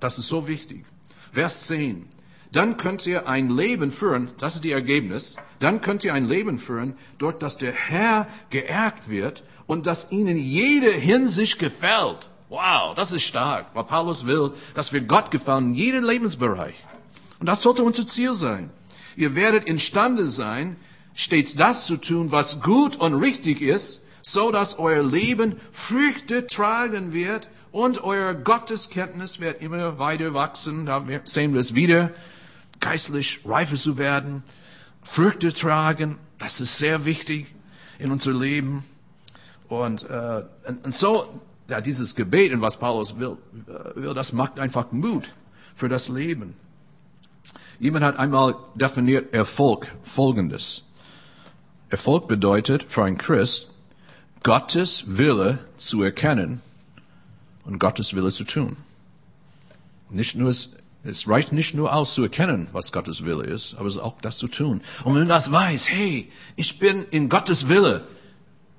Das 0.00 0.18
ist 0.18 0.28
so 0.28 0.48
wichtig. 0.48 0.86
Vers 1.32 1.66
10 1.66 2.06
dann 2.52 2.76
könnt 2.76 3.06
ihr 3.06 3.26
ein 3.26 3.48
Leben 3.48 3.90
führen, 3.90 4.30
das 4.38 4.56
ist 4.56 4.64
die 4.64 4.72
Ergebnis, 4.72 5.36
dann 5.58 5.80
könnt 5.80 6.04
ihr 6.04 6.12
ein 6.12 6.28
Leben 6.28 6.58
führen, 6.58 6.94
dort, 7.18 7.42
dass 7.42 7.56
der 7.56 7.72
Herr 7.72 8.26
geehrt 8.50 9.08
wird 9.08 9.42
und 9.66 9.86
dass 9.86 10.12
ihnen 10.12 10.36
jede 10.36 10.90
Hinsicht 10.90 11.58
gefällt. 11.58 12.28
Wow, 12.50 12.94
das 12.94 13.12
ist 13.12 13.24
stark, 13.24 13.66
weil 13.72 13.84
Paulus 13.84 14.26
will, 14.26 14.52
dass 14.74 14.92
wir 14.92 15.00
Gott 15.00 15.30
gefallen 15.30 15.68
in 15.68 15.74
jedem 15.74 16.04
Lebensbereich. 16.04 16.74
Und 17.40 17.46
das 17.46 17.62
sollte 17.62 17.82
unser 17.82 18.04
Ziel 18.04 18.34
sein. 18.34 18.70
Ihr 19.16 19.34
werdet 19.34 19.64
imstande 19.64 20.26
sein, 20.26 20.76
stets 21.14 21.54
das 21.54 21.86
zu 21.86 21.96
tun, 21.96 22.32
was 22.32 22.60
gut 22.60 22.96
und 22.96 23.14
richtig 23.14 23.62
ist, 23.62 24.06
so 24.20 24.50
dass 24.50 24.78
euer 24.78 25.02
Leben 25.02 25.56
Früchte 25.72 26.46
tragen 26.46 27.14
wird 27.14 27.48
und 27.72 28.04
euer 28.04 28.34
Gotteskenntnis 28.34 29.40
wird 29.40 29.62
immer 29.62 29.98
weiter 29.98 30.34
wachsen. 30.34 30.84
Da 30.84 31.02
sehen 31.24 31.54
wir 31.54 31.60
es 31.60 31.74
wieder 31.74 32.10
geistlich 32.82 33.40
reifer 33.46 33.76
zu 33.76 33.96
werden, 33.96 34.42
Früchte 35.02 35.52
tragen, 35.52 36.18
das 36.38 36.60
ist 36.60 36.76
sehr 36.76 37.06
wichtig 37.06 37.46
in 37.98 38.10
unser 38.10 38.32
Leben. 38.32 38.84
Und, 39.68 40.08
äh, 40.10 40.44
und, 40.68 40.84
und 40.84 40.94
so, 40.94 41.40
ja, 41.68 41.80
dieses 41.80 42.14
Gebet, 42.14 42.52
und 42.52 42.60
was 42.60 42.78
Paulus 42.78 43.18
will, 43.18 43.38
will, 43.94 44.12
das 44.12 44.34
macht 44.34 44.60
einfach 44.60 44.92
Mut 44.92 45.28
für 45.74 45.88
das 45.88 46.08
Leben. 46.08 46.54
Jemand 47.78 48.04
hat 48.04 48.18
einmal 48.18 48.54
definiert 48.74 49.32
Erfolg 49.32 49.86
folgendes. 50.02 50.82
Erfolg 51.88 52.28
bedeutet 52.28 52.84
für 52.84 53.04
einen 53.04 53.18
Christ, 53.18 53.70
Gottes 54.42 55.04
Wille 55.06 55.66
zu 55.76 56.02
erkennen 56.02 56.60
und 57.64 57.78
Gottes 57.78 58.14
Wille 58.14 58.30
zu 58.30 58.44
tun. 58.44 58.76
Nicht 60.10 60.36
nur 60.36 60.50
es 60.50 60.76
reicht 61.04 61.52
nicht 61.52 61.74
nur 61.74 61.92
aus 61.94 62.14
zu 62.14 62.22
erkennen, 62.22 62.68
was 62.72 62.92
Gottes 62.92 63.24
Wille 63.24 63.44
ist, 63.44 63.74
aber 63.74 63.86
es 63.86 63.96
ist 63.96 64.00
auch 64.00 64.20
das 64.20 64.38
zu 64.38 64.48
tun. 64.48 64.80
Und 65.04 65.14
wenn 65.14 65.22
du 65.22 65.28
das 65.28 65.50
weißt, 65.50 65.90
hey, 65.90 66.30
ich 66.56 66.78
bin 66.78 67.04
in 67.10 67.28
Gottes 67.28 67.68
Wille, 67.68 68.04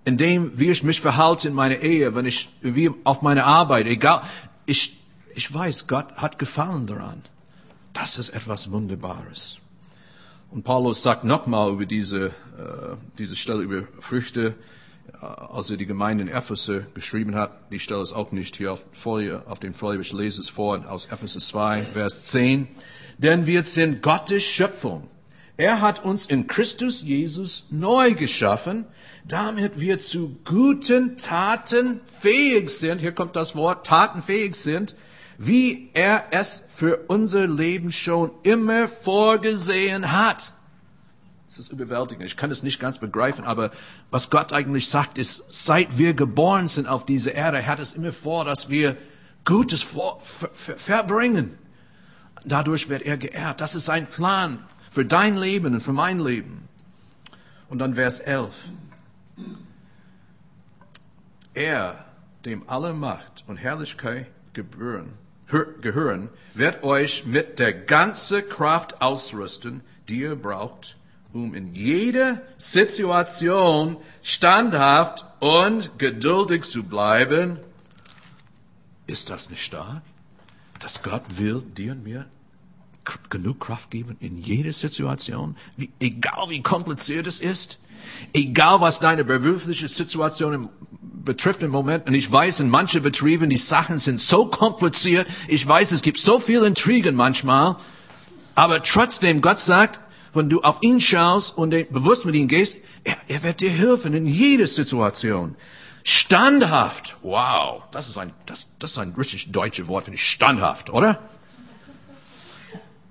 in 0.05 0.17
dem, 0.17 0.57
wie 0.57 0.69
ich 0.69 0.83
mich 0.83 1.01
verhalte 1.01 1.47
in 1.47 1.53
meiner 1.53 1.77
Ehe, 1.77 2.15
wenn 2.15 2.25
ich, 2.25 2.49
wie 2.62 2.91
auf 3.03 3.21
meine 3.21 3.45
Arbeit, 3.45 3.88
egal, 3.88 4.21
ich, 4.65 4.99
ich 5.36 5.53
weiß, 5.53 5.88
Gott 5.88 6.15
hat 6.15 6.39
Gefallen 6.39 6.88
daran. 6.88 7.21
Das 7.93 8.17
ist 8.17 8.29
etwas 8.29 8.71
Wunderbares. 8.71 9.57
Und 10.49 10.63
Paulus 10.63 11.01
sagt 11.01 11.23
nochmal 11.23 11.71
über 11.71 11.86
diese, 11.86 12.27
äh, 12.27 12.95
diese 13.17 13.36
Stelle 13.36 13.63
über 13.63 13.83
Früchte, 13.99 14.55
als 15.19 15.69
er 15.69 15.77
die 15.77 15.85
Gemeinde 15.85 16.23
in 16.23 16.29
Ephesus 16.29 16.83
geschrieben 16.93 17.35
hat, 17.35 17.71
die 17.71 17.79
Stelle 17.79 18.01
ist 18.01 18.13
auch 18.13 18.31
nicht 18.31 18.55
hier 18.57 18.73
auf, 18.73 18.85
Folie, 18.91 19.43
auf 19.47 19.59
dem 19.59 19.73
Folie, 19.73 20.01
ich 20.01 20.11
lese 20.13 20.41
es 20.41 20.49
vor 20.49 20.83
aus 20.89 21.05
Ephesus 21.07 21.47
2, 21.47 21.83
Vers 21.93 22.23
10. 22.23 22.67
Denn 23.17 23.45
wir 23.45 23.63
sind 23.63 24.01
Gottes 24.01 24.43
Schöpfung. 24.43 25.07
Er 25.55 25.81
hat 25.81 26.03
uns 26.03 26.25
in 26.25 26.47
Christus 26.47 27.03
Jesus 27.03 27.67
neu 27.69 28.13
geschaffen, 28.13 28.85
damit 29.25 29.79
wir 29.79 29.99
zu 29.99 30.35
guten 30.45 31.15
Taten 31.17 32.01
fähig 32.19 32.69
sind. 32.71 32.99
Hier 32.99 33.11
kommt 33.11 33.35
das 33.35 33.55
Wort, 33.55 33.85
tatenfähig 33.85 34.55
sind, 34.55 34.95
wie 35.37 35.89
er 35.93 36.25
es 36.31 36.63
für 36.69 37.05
unser 37.07 37.47
Leben 37.47 37.91
schon 37.91 38.31
immer 38.43 38.87
vorgesehen 38.87 40.11
hat. 40.11 40.53
Es 41.53 41.59
ist 41.59 41.71
überwältigend. 41.71 42.25
Ich 42.25 42.35
kann 42.35 42.49
es 42.49 42.63
nicht 42.63 42.79
ganz 42.79 42.97
begreifen, 42.97 43.45
aber 43.45 43.69
was 44.09 44.31
Gott 44.31 44.53
eigentlich 44.53 44.89
sagt, 44.89 45.19
ist, 45.19 45.53
seit 45.53 45.99
wir 45.99 46.15
geboren 46.15 46.67
sind 46.67 46.87
auf 46.87 47.05
dieser 47.05 47.35
Erde, 47.35 47.57
er 47.57 47.67
hat 47.67 47.79
es 47.79 47.93
immer 47.93 48.11
vor, 48.11 48.43
dass 48.43 48.71
wir 48.71 48.97
Gutes 49.45 49.83
vor, 49.83 50.19
ver, 50.23 50.49
ver, 50.55 50.77
verbringen. 50.77 51.55
Dadurch 52.43 52.89
wird 52.89 53.03
er 53.03 53.17
geehrt. 53.17 53.61
Das 53.61 53.75
ist 53.75 53.85
sein 53.85 54.07
Plan 54.07 54.65
für 54.89 55.05
dein 55.05 55.37
Leben 55.37 55.75
und 55.75 55.81
für 55.81 55.93
mein 55.93 56.19
Leben. 56.19 56.67
Und 57.69 57.77
dann 57.77 57.93
Vers 57.93 58.19
11. 58.19 58.55
Er, 61.53 62.03
dem 62.45 62.67
alle 62.67 62.93
Macht 62.93 63.43
und 63.45 63.57
Herrlichkeit 63.57 64.25
gehören, 64.53 65.13
gehören, 65.81 66.29
wird 66.55 66.81
euch 66.81 67.27
mit 67.27 67.59
der 67.59 67.73
ganzen 67.73 68.49
Kraft 68.49 69.03
ausrüsten, 69.03 69.81
die 70.09 70.21
ihr 70.21 70.35
braucht, 70.35 70.97
um 71.33 71.55
in 71.55 71.73
jeder 71.73 72.41
Situation 72.57 73.97
standhaft 74.21 75.25
und 75.39 75.97
geduldig 75.97 76.63
zu 76.63 76.83
bleiben. 76.83 77.59
Ist 79.07 79.29
das 79.29 79.49
nicht 79.49 79.63
stark? 79.63 80.01
Dass 80.79 81.01
Gott 81.01 81.23
will 81.37 81.61
dir 81.61 81.93
und 81.93 82.03
mir 82.03 82.25
genug 83.29 83.59
Kraft 83.59 83.91
geben 83.91 84.15
in 84.21 84.37
jeder 84.37 84.71
Situation, 84.71 85.57
wie, 85.75 85.91
egal 85.99 86.49
wie 86.49 86.61
kompliziert 86.61 87.27
es 87.27 87.39
ist, 87.39 87.79
egal 88.33 88.79
was 88.79 88.99
deine 88.99 89.25
berufliche 89.25 89.87
Situation 89.87 90.69
betrifft 91.01 91.63
im 91.63 91.71
Moment. 91.71 92.07
Und 92.07 92.13
ich 92.13 92.31
weiß, 92.31 92.59
in 92.61 92.69
manchen 92.69 93.01
Betrieben, 93.01 93.49
die 93.49 93.57
Sachen 93.57 93.97
sind 93.97 94.19
so 94.19 94.45
kompliziert. 94.45 95.27
Ich 95.47 95.67
weiß, 95.67 95.91
es 95.91 96.01
gibt 96.01 96.17
so 96.17 96.39
viele 96.39 96.67
Intrigen 96.67 97.15
manchmal. 97.15 97.77
Aber 98.55 98.83
trotzdem, 98.83 99.41
Gott 99.41 99.59
sagt, 99.59 99.99
wenn 100.33 100.49
du 100.49 100.61
auf 100.61 100.79
ihn 100.81 100.99
schaust 100.99 101.57
und 101.57 101.71
bewusst 101.91 102.25
mit 102.25 102.35
ihm 102.35 102.47
gehst, 102.47 102.77
er, 103.03 103.17
er 103.27 103.43
wird 103.43 103.59
dir 103.59 103.69
helfen 103.69 104.13
in 104.13 104.25
jeder 104.25 104.67
Situation. 104.67 105.55
Standhaft. 106.03 107.17
Wow. 107.21 107.83
Das 107.91 108.09
ist 108.09 108.17
ein, 108.17 108.33
das, 108.45 108.77
das 108.79 108.91
ist 108.91 108.97
ein 108.97 109.13
richtig 109.17 109.51
deutsches 109.51 109.87
Wort, 109.87 110.05
finde 110.05 110.15
ich. 110.15 110.29
Standhaft, 110.29 110.89
oder? 110.89 111.19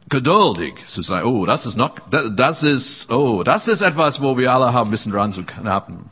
Geduldig 0.09 0.85
zu 0.85 1.03
sein. 1.03 1.25
Oh, 1.25 1.47
das 1.47 1.65
ist 1.65 1.77
noch, 1.77 1.95
das, 2.11 2.31
das 2.37 2.63
ist, 2.63 3.11
oh, 3.11 3.43
das 3.43 3.67
ist 3.69 3.81
etwas, 3.81 4.21
wo 4.21 4.37
wir 4.37 4.53
alle 4.53 4.73
haben 4.75 4.89
ein 4.89 4.91
bisschen 4.91 5.13
dran 5.13 5.33
zu 5.33 5.45
knappen. 5.45 6.11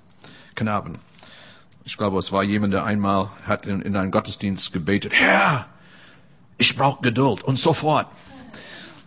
knappen. 0.54 0.98
Ich 1.84 1.98
glaube, 1.98 2.18
es 2.18 2.32
war 2.32 2.42
jemand, 2.42 2.72
der 2.72 2.84
einmal 2.84 3.30
hat 3.46 3.66
in, 3.66 3.82
in 3.82 3.96
einem 3.96 4.10
Gottesdienst 4.10 4.72
gebetet, 4.72 5.12
Herr, 5.12 5.66
ich 6.56 6.76
brauche 6.76 7.02
Geduld 7.02 7.42
und 7.42 7.58
sofort. 7.58 8.06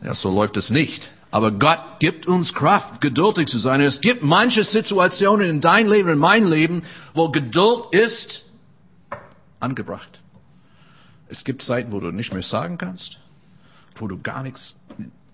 Ja, 0.03 0.13
so 0.13 0.29
läuft 0.29 0.57
es 0.57 0.69
nicht. 0.69 1.11
Aber 1.33 1.49
Gott 1.49 1.79
gibt 1.97 2.27
uns 2.27 2.53
Kraft, 2.53 3.01
geduldig 3.01 3.47
zu 3.47 3.57
sein. 3.57 3.81
Es 3.81 4.01
gibt 4.01 4.21
manche 4.21 4.63
Situationen 4.63 5.49
in 5.49 5.61
dein 5.61 5.87
Leben, 5.87 6.09
in 6.09 6.19
mein 6.19 6.45
Leben, 6.45 6.83
wo 7.15 7.29
Geduld 7.29 7.85
ist 7.91 8.45
angebracht. 9.59 10.21
Es 11.29 11.43
gibt 11.43 11.63
Zeiten, 11.63 11.91
wo 11.91 11.99
du 11.99 12.11
nicht 12.11 12.33
mehr 12.33 12.43
sagen 12.43 12.77
kannst, 12.77 13.17
wo 13.95 14.07
du 14.07 14.21
gar 14.21 14.43
nichts, 14.43 14.85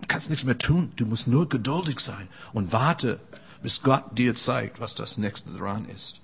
kannst 0.08 0.30
nichts 0.30 0.46
mehr 0.46 0.56
tun. 0.56 0.90
Du 0.96 1.04
musst 1.04 1.28
nur 1.28 1.50
geduldig 1.50 2.00
sein 2.00 2.28
und 2.54 2.72
warte, 2.72 3.20
bis 3.62 3.82
Gott 3.82 4.16
dir 4.16 4.34
zeigt, 4.34 4.80
was 4.80 4.94
das 4.94 5.18
nächste 5.18 5.50
dran 5.50 5.86
ist. 5.86 6.22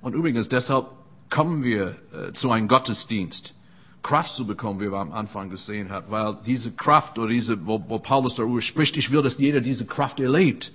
Und 0.00 0.14
übrigens, 0.14 0.48
deshalb 0.48 0.86
kommen 1.28 1.62
wir 1.62 1.94
äh, 2.14 2.32
zu 2.32 2.50
einem 2.50 2.68
Gottesdienst. 2.68 3.52
Kraft 4.02 4.34
zu 4.34 4.46
bekommen, 4.46 4.80
wie 4.80 4.90
wir 4.90 4.98
am 4.98 5.12
Anfang 5.12 5.50
gesehen 5.50 5.90
haben, 5.90 6.06
weil 6.10 6.36
diese 6.46 6.70
Kraft 6.72 7.18
oder 7.18 7.28
diese, 7.28 7.66
wo, 7.66 7.82
wo 7.88 7.98
Paulus 7.98 8.36
darüber 8.36 8.60
spricht, 8.60 8.96
ich 8.96 9.10
will, 9.10 9.22
dass 9.22 9.38
jeder 9.38 9.60
diese 9.60 9.86
Kraft 9.86 10.20
erlebt. 10.20 10.72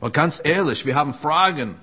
Aber 0.00 0.10
ganz 0.10 0.40
ehrlich, 0.44 0.84
wir 0.84 0.94
haben 0.94 1.14
Fragen 1.14 1.76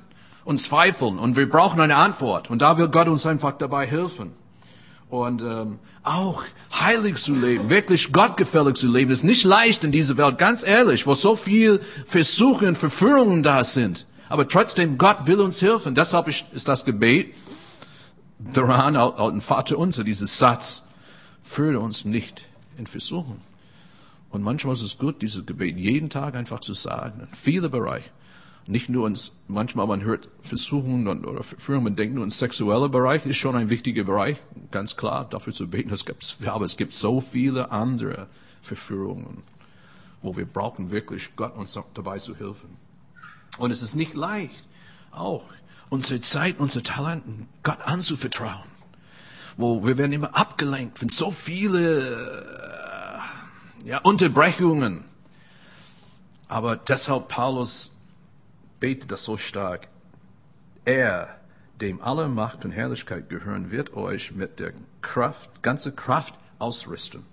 und 0.44 0.60
Zweifeln 0.60 1.20
und 1.20 1.36
wir 1.36 1.50
brauchen 1.50 1.80
eine 1.80 1.96
Antwort 1.96 2.50
und 2.50 2.62
da 2.62 2.78
will 2.78 2.90
Gott 2.90 3.08
uns 3.08 3.26
einfach 3.26 3.54
dabei 3.54 3.86
helfen. 3.86 4.32
Und 5.10 5.42
ähm, 5.42 5.80
auch 6.04 6.44
heilig 6.72 7.18
zu 7.18 7.34
leben, 7.34 7.70
wirklich 7.70 8.12
gottgefällig 8.12 8.76
zu 8.76 8.88
leben, 8.88 9.10
ist 9.12 9.24
nicht 9.24 9.44
leicht 9.44 9.84
in 9.84 9.92
dieser 9.92 10.18
Welt, 10.18 10.38
ganz 10.38 10.64
ehrlich, 10.64 11.08
wo 11.08 11.16
so 11.16 11.36
viel 11.36 11.82
Versuche 12.06 12.68
und 12.68 12.78
Verführungen 12.78 13.42
da 13.42 13.64
sind. 13.64 14.06
Aber 14.30 14.48
trotzdem, 14.48 15.00
Gott 15.00 15.26
will 15.26 15.40
uns 15.40 15.62
helfen. 15.62 15.96
Deshalb 15.96 16.28
ist 16.28 16.68
das 16.68 16.86
Gebet 16.86 17.34
daran, 18.40 18.96
auch 18.96 19.32
ein 19.32 19.42
Vater 19.42 19.78
unser, 19.78 20.04
dieses 20.04 20.40
Satz, 20.40 20.88
führe 21.44 21.80
uns 21.80 22.06
nicht 22.06 22.46
in 22.78 22.88
Versuchung. 22.88 23.42
Und 24.30 24.44
manchmal 24.44 24.74
ist 24.74 24.82
es 24.82 24.98
gut, 24.98 25.22
dieses 25.22 25.46
Gebet 25.46 25.78
jeden 25.78 26.10
Tag 26.10 26.36
einfach 26.36 26.60
zu 26.60 26.74
sagen, 26.74 27.22
in 27.22 27.36
viele 27.36 27.70
Bereiche. 27.70 28.10
Nicht 28.68 28.88
nur 28.88 29.06
uns, 29.06 29.42
manchmal 29.48 29.88
man 29.88 30.04
hört 30.04 30.30
Versuchungen 30.42 31.08
oder 31.26 31.42
Verführungen, 31.42 31.86
man 31.86 31.96
denkt 31.96 32.14
nur 32.14 32.24
in 32.24 32.30
sexueller 32.30 32.90
Bereich 32.90 33.26
ist 33.26 33.38
schon 33.38 33.56
ein 33.56 33.72
wichtiger 33.72 34.04
Bereich, 34.04 34.38
ganz 34.70 34.96
klar, 34.96 35.28
dafür 35.28 35.54
zu 35.54 35.68
beten. 35.68 35.92
Es 35.92 36.06
gibt, 36.06 36.38
aber 36.46 36.66
es 36.66 36.78
gibt 36.78 36.94
so 36.94 37.20
viele 37.20 37.72
andere 37.72 38.28
Verführungen, 38.62 39.42
wo 40.22 40.38
wir 40.38 40.46
brauchen 40.46 40.92
wirklich 40.92 41.36
Gott 41.36 41.56
uns 41.56 41.80
dabei 41.96 42.20
zu 42.20 42.36
helfen. 42.36 42.78
Und 43.58 43.72
es 43.72 43.82
ist 43.82 43.96
nicht 43.96 44.14
leicht, 44.14 44.64
auch 45.10 45.46
unsere 45.90 46.20
Zeit, 46.22 46.60
unsere 46.60 46.84
Talenten 46.84 47.48
Gott 47.64 47.82
anzuvertrauen. 47.82 48.70
Wo 49.58 49.86
wir 49.86 49.98
werden 49.98 50.14
immer 50.14 50.36
abgelenkt 50.36 51.00
von 51.00 51.10
so 51.10 51.32
viele 51.32 52.16
äh, 53.84 53.88
ja, 53.88 53.98
Unterbrechungen. 54.00 55.04
Aber 56.48 56.76
deshalb 56.76 57.28
Paulus 57.28 57.98
betet 58.80 59.12
das 59.12 59.24
so 59.24 59.38
stark. 59.38 59.88
Er, 60.86 61.40
dem 61.82 62.02
alle 62.02 62.28
Macht 62.28 62.66
und 62.66 62.72
Herrlichkeit 62.72 63.30
gehören, 63.30 63.72
wird 63.72 63.94
euch 63.94 64.32
mit 64.32 64.60
der 64.60 64.74
Kraft, 65.02 65.62
ganze 65.62 65.92
Kraft 65.92 66.34
ausrüsten, 66.58 67.24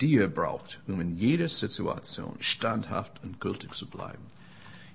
die 0.00 0.12
ihr 0.12 0.28
braucht, 0.28 0.80
um 0.86 1.00
in 1.00 1.16
jeder 1.16 1.48
Situation 1.48 2.36
standhaft 2.40 3.22
und 3.22 3.40
gültig 3.40 3.74
zu 3.74 3.86
bleiben. 3.86 4.24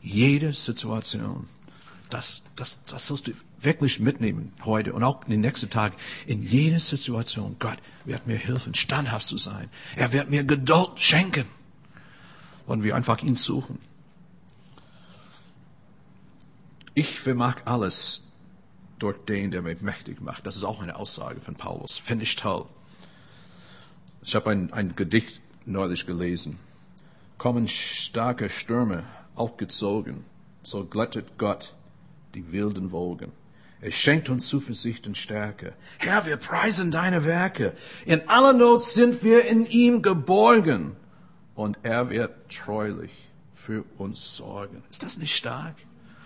Jede 0.01 0.53
Situation. 0.53 1.49
Das, 2.09 2.43
das, 2.55 2.79
das 2.85 3.07
sollst 3.07 3.27
du 3.27 3.33
wirklich 3.59 3.99
mitnehmen 3.99 4.53
heute 4.63 4.93
und 4.93 5.03
auch 5.03 5.23
in 5.25 5.31
den 5.31 5.41
nächsten 5.41 5.69
Tagen. 5.69 5.95
In 6.25 6.41
jeder 6.41 6.79
Situation, 6.79 7.57
Gott 7.59 7.77
wird 8.05 8.27
mir 8.27 8.37
helfen, 8.37 8.75
standhaft 8.75 9.25
zu 9.25 9.37
sein. 9.37 9.69
Er 9.95 10.13
wird 10.13 10.29
mir 10.29 10.43
Geduld 10.43 10.91
schenken. 10.95 11.45
Und 12.65 12.83
wir 12.83 12.95
einfach 12.95 13.21
ihn 13.23 13.35
suchen. 13.35 13.79
Ich 16.93 17.19
vermag 17.19 17.61
alles 17.65 18.23
durch 18.99 19.17
den, 19.25 19.51
der 19.51 19.61
mich 19.61 19.81
mächtig 19.81 20.21
macht. 20.21 20.45
Das 20.45 20.57
ist 20.57 20.63
auch 20.63 20.81
eine 20.81 20.95
Aussage 20.97 21.39
von 21.39 21.55
Paulus. 21.55 21.97
Finde 21.97 22.23
ich 22.23 22.35
toll. 22.35 22.65
Ich 24.21 24.35
habe 24.35 24.49
ein, 24.49 24.73
ein 24.73 24.95
Gedicht 24.95 25.39
neulich 25.65 26.05
gelesen. 26.05 26.59
Kommen 27.37 27.67
starke 27.67 28.49
Stürme 28.49 29.03
aufgezogen, 29.35 30.25
so 30.63 30.83
glättet 30.83 31.37
Gott 31.37 31.75
die 32.37 32.51
wilden 32.51 32.91
Wogen. 32.91 33.31
Er 33.81 33.91
schenkt 33.91 34.29
uns 34.29 34.47
Zuversicht 34.47 35.07
und 35.07 35.17
Stärke. 35.17 35.73
Herr, 35.97 36.25
wir 36.25 36.37
preisen 36.37 36.91
deine 36.91 37.25
Werke. 37.25 37.73
In 38.05 38.27
aller 38.29 38.53
Not 38.53 38.83
sind 38.83 39.23
wir 39.23 39.45
in 39.45 39.65
ihm 39.65 40.01
geborgen. 40.03 40.95
Und 41.55 41.79
er 41.81 42.11
wird 42.11 42.31
treulich 42.49 43.11
für 43.53 43.83
uns 43.97 44.35
sorgen. 44.35 44.83
Ist 44.91 45.03
das 45.03 45.17
nicht 45.17 45.35
stark? 45.35 45.75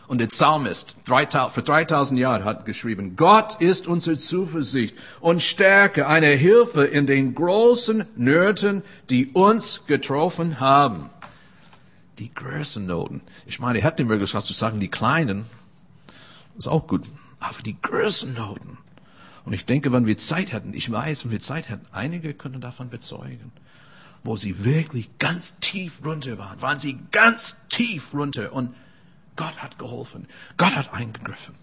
Und 0.07 0.17
der 0.17 0.27
Psalmist 0.27 0.97
für 1.05 1.61
3000 1.61 2.19
Jahre 2.19 2.43
hat 2.43 2.65
geschrieben, 2.65 3.15
Gott 3.15 3.61
ist 3.61 3.87
unsere 3.87 4.17
Zuversicht 4.17 4.97
und 5.21 5.41
Stärke, 5.41 6.07
eine 6.07 6.27
Hilfe 6.27 6.83
in 6.83 7.07
den 7.07 7.33
großen 7.33 8.03
Nöten, 8.17 8.83
die 9.09 9.27
uns 9.27 9.85
getroffen 9.87 10.59
haben. 10.59 11.09
Die 12.19 12.33
größten 12.33 12.85
Noten. 12.85 13.21
Ich 13.45 13.59
meine, 13.59 13.79
er 13.79 13.85
hat 13.85 13.99
die 13.99 14.03
Möglichkeit 14.03 14.43
zu 14.43 14.51
sagen, 14.51 14.81
die 14.81 14.89
kleinen, 14.89 15.45
ist 16.61 16.71
auch 16.71 16.87
gut. 16.87 17.05
Aber 17.39 17.61
die 17.61 17.79
Größennoten. 17.81 18.77
Und 19.45 19.53
ich 19.53 19.65
denke, 19.65 19.91
wenn 19.91 20.05
wir 20.05 20.17
Zeit 20.17 20.51
hätten, 20.51 20.73
ich 20.73 20.91
weiß, 20.91 21.25
wenn 21.25 21.31
wir 21.31 21.39
Zeit 21.39 21.69
hätten, 21.69 21.85
einige 21.91 22.33
können 22.33 22.61
davon 22.61 22.89
bezeugen, 22.89 23.51
wo 24.23 24.35
sie 24.35 24.63
wirklich 24.63 25.17
ganz 25.17 25.59
tief 25.59 26.05
runter 26.05 26.37
waren, 26.37 26.61
waren 26.61 26.79
sie 26.79 26.99
ganz 27.11 27.67
tief 27.67 28.13
runter 28.13 28.53
und 28.53 28.75
Gott 29.35 29.57
hat 29.57 29.79
geholfen. 29.79 30.27
Gott 30.57 30.75
hat 30.75 30.93
eingegriffen. 30.93 31.55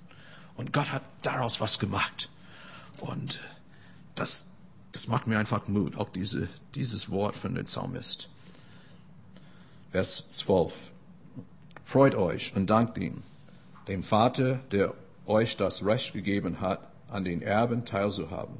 Und 0.57 0.73
Gott 0.73 0.91
hat 0.91 1.03
daraus 1.23 1.61
was 1.61 1.79
gemacht. 1.79 2.29
Und 2.99 3.39
das, 4.17 4.49
das 4.91 5.07
macht 5.07 5.29
mir 5.29 5.39
einfach 5.39 5.69
Mut, 5.69 5.97
auch 5.97 6.09
diese, 6.09 6.49
dieses 6.75 7.11
Wort 7.11 7.37
von 7.37 7.55
dem 7.55 7.65
Psalmist. 7.67 8.29
Vers 9.93 10.27
12. 10.29 10.73
Freut 11.85 12.17
euch 12.17 12.57
und 12.57 12.69
dankt 12.69 12.99
ihm 12.99 13.23
dem 13.89 14.03
Vater, 14.03 14.61
der 14.71 14.95
euch 15.27 15.57
das 15.57 15.85
Recht 15.85 16.13
gegeben 16.13 16.61
hat, 16.61 16.81
an 17.09 17.25
den 17.25 17.43
Erben 17.43 17.85
teilzuhaben, 17.85 18.57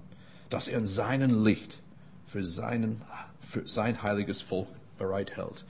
dass 0.51 0.69
er 0.69 0.79
in 0.79 0.87
seinem 0.87 1.45
Licht 1.45 1.79
für, 2.27 2.45
seinen, 2.45 3.03
für 3.47 3.67
sein 3.67 4.03
heiliges 4.03 4.43
Volk 4.43 4.69
bereithält. 4.99 5.65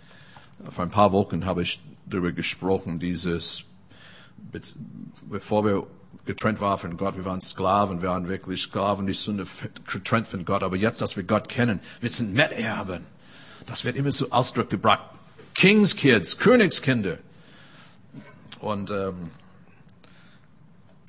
Vor 0.71 0.85
ein 0.85 0.91
paar 0.91 1.13
Wochen 1.13 1.45
habe 1.45 1.63
ich 1.63 1.81
darüber 2.07 2.33
gesprochen, 2.33 2.99
dieses, 2.99 3.65
bevor 5.29 5.65
wir 5.65 5.87
getrennt 6.25 6.61
waren 6.61 6.79
von 6.79 6.97
Gott, 6.97 7.17
wir 7.17 7.25
waren 7.25 7.41
Sklaven, 7.41 8.03
wir 8.03 8.11
waren 8.11 8.29
wirklich 8.29 8.63
Sklaven, 8.63 9.07
die 9.07 9.13
Sünde 9.13 9.47
getrennt 9.91 10.29
von 10.29 10.45
Gott, 10.45 10.63
aber 10.63 10.77
jetzt, 10.77 11.01
dass 11.01 11.17
wir 11.17 11.25
Gott 11.25 11.49
kennen, 11.49 11.81
wir 12.01 12.11
sind 12.11 12.35
Miterben. 12.35 13.07
Das 13.67 13.85
wird 13.85 13.97
immer 13.97 14.11
zu 14.11 14.33
Ausdruck 14.33 14.71
gebracht. 14.71 15.03
Kingskids, 15.55 16.39
Königskinder. 16.39 17.19
Und 18.61 18.91
ähm, 18.91 19.31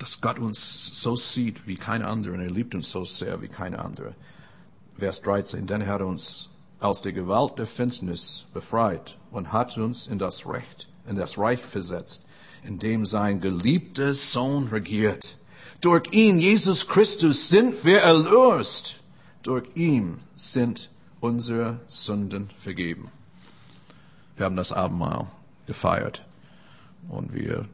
dass 0.00 0.22
Gott 0.22 0.38
uns 0.38 0.98
so 1.02 1.14
sieht 1.14 1.66
wie 1.66 1.76
keine 1.76 2.08
andere 2.08 2.32
und 2.32 2.40
er 2.40 2.50
liebt 2.50 2.74
uns 2.74 2.90
so 2.90 3.04
sehr 3.04 3.42
wie 3.42 3.48
keine 3.48 3.84
andere. 3.84 4.14
Vers 4.98 5.20
13, 5.20 5.66
denn 5.66 5.82
er 5.82 5.88
hat 5.88 6.00
uns 6.00 6.48
aus 6.80 7.02
der 7.02 7.12
Gewalt 7.12 7.58
der 7.58 7.66
Finsternis 7.66 8.46
befreit 8.54 9.18
und 9.30 9.52
hat 9.52 9.76
uns 9.76 10.06
in 10.06 10.18
das 10.18 10.46
Recht, 10.46 10.88
in 11.06 11.16
das 11.16 11.36
Reich 11.36 11.60
versetzt, 11.60 12.26
in 12.64 12.78
dem 12.78 13.04
sein 13.04 13.42
geliebter 13.42 14.14
Sohn 14.14 14.68
regiert. 14.68 15.36
Durch 15.82 16.10
ihn, 16.12 16.38
Jesus 16.38 16.88
Christus, 16.88 17.50
sind 17.50 17.84
wir 17.84 18.00
erlöst. 18.00 19.00
Durch 19.42 19.68
ihn 19.74 20.20
sind 20.34 20.90
unsere 21.20 21.80
Sünden 21.88 22.50
vergeben. 22.58 23.10
Wir 24.36 24.46
haben 24.46 24.56
das 24.56 24.72
Abendmahl 24.72 25.26
gefeiert 25.66 26.24
und 27.10 27.34
wir 27.34 27.66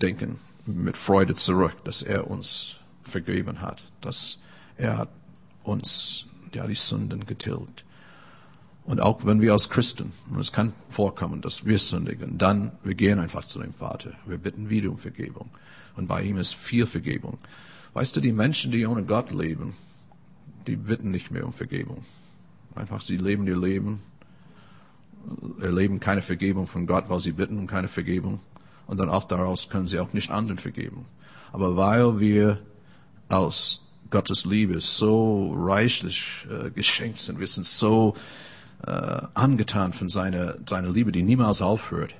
denken 0.00 0.38
mit 0.66 0.96
Freude 0.96 1.34
zurück, 1.34 1.84
dass 1.84 2.02
er 2.02 2.28
uns 2.28 2.76
vergeben 3.04 3.60
hat, 3.60 3.82
dass 4.00 4.42
er 4.76 4.98
hat 4.98 5.08
uns 5.62 6.26
ja, 6.52 6.66
die 6.66 6.74
Sünden 6.74 7.26
getilgt. 7.26 7.84
Und 8.84 9.00
auch 9.00 9.24
wenn 9.24 9.40
wir 9.40 9.52
als 9.52 9.68
Christen, 9.68 10.12
und 10.30 10.38
es 10.38 10.52
kann 10.52 10.72
vorkommen, 10.88 11.40
dass 11.40 11.66
wir 11.66 11.78
sündigen, 11.78 12.38
dann 12.38 12.72
wir 12.84 12.94
gehen 12.94 13.18
einfach 13.18 13.44
zu 13.44 13.60
dem 13.60 13.74
Vater. 13.74 14.12
Wir 14.26 14.38
bitten 14.38 14.70
wieder 14.70 14.90
um 14.90 14.98
Vergebung. 14.98 15.50
Und 15.96 16.06
bei 16.06 16.22
ihm 16.22 16.36
ist 16.36 16.54
viel 16.54 16.86
Vergebung. 16.86 17.38
Weißt 17.94 18.14
du, 18.14 18.20
die 18.20 18.32
Menschen, 18.32 18.70
die 18.70 18.86
ohne 18.86 19.02
Gott 19.02 19.32
leben, 19.32 19.74
die 20.66 20.76
bitten 20.76 21.10
nicht 21.10 21.30
mehr 21.30 21.44
um 21.44 21.52
Vergebung. 21.52 22.04
Einfach, 22.74 23.00
sie 23.00 23.16
leben 23.16 23.46
ihr 23.46 23.56
Leben, 23.56 24.02
erleben 25.60 25.98
keine 25.98 26.22
Vergebung 26.22 26.66
von 26.66 26.86
Gott, 26.86 27.08
weil 27.08 27.20
sie 27.20 27.32
bitten 27.32 27.58
um 27.58 27.66
keine 27.66 27.88
Vergebung 27.88 28.40
und 28.86 28.98
dann 28.98 29.10
auch 29.10 29.24
daraus 29.24 29.68
können 29.68 29.88
sie 29.88 29.98
auch 29.98 30.12
nicht 30.12 30.30
anderen 30.30 30.58
vergeben. 30.58 31.06
Aber 31.52 31.76
weil 31.76 32.20
wir 32.20 32.58
aus 33.28 33.88
Gottes 34.10 34.44
Liebe 34.44 34.80
so 34.80 35.54
reichlich 35.56 36.46
äh, 36.50 36.70
geschenkt 36.70 37.18
sind, 37.18 37.40
wir 37.40 37.46
sind 37.46 37.64
so 37.64 38.14
äh, 38.86 39.22
angetan 39.34 39.92
von 39.92 40.08
seiner, 40.08 40.56
seiner 40.68 40.90
Liebe, 40.90 41.12
die 41.12 41.22
niemals 41.22 41.62
aufhört. 41.62 42.14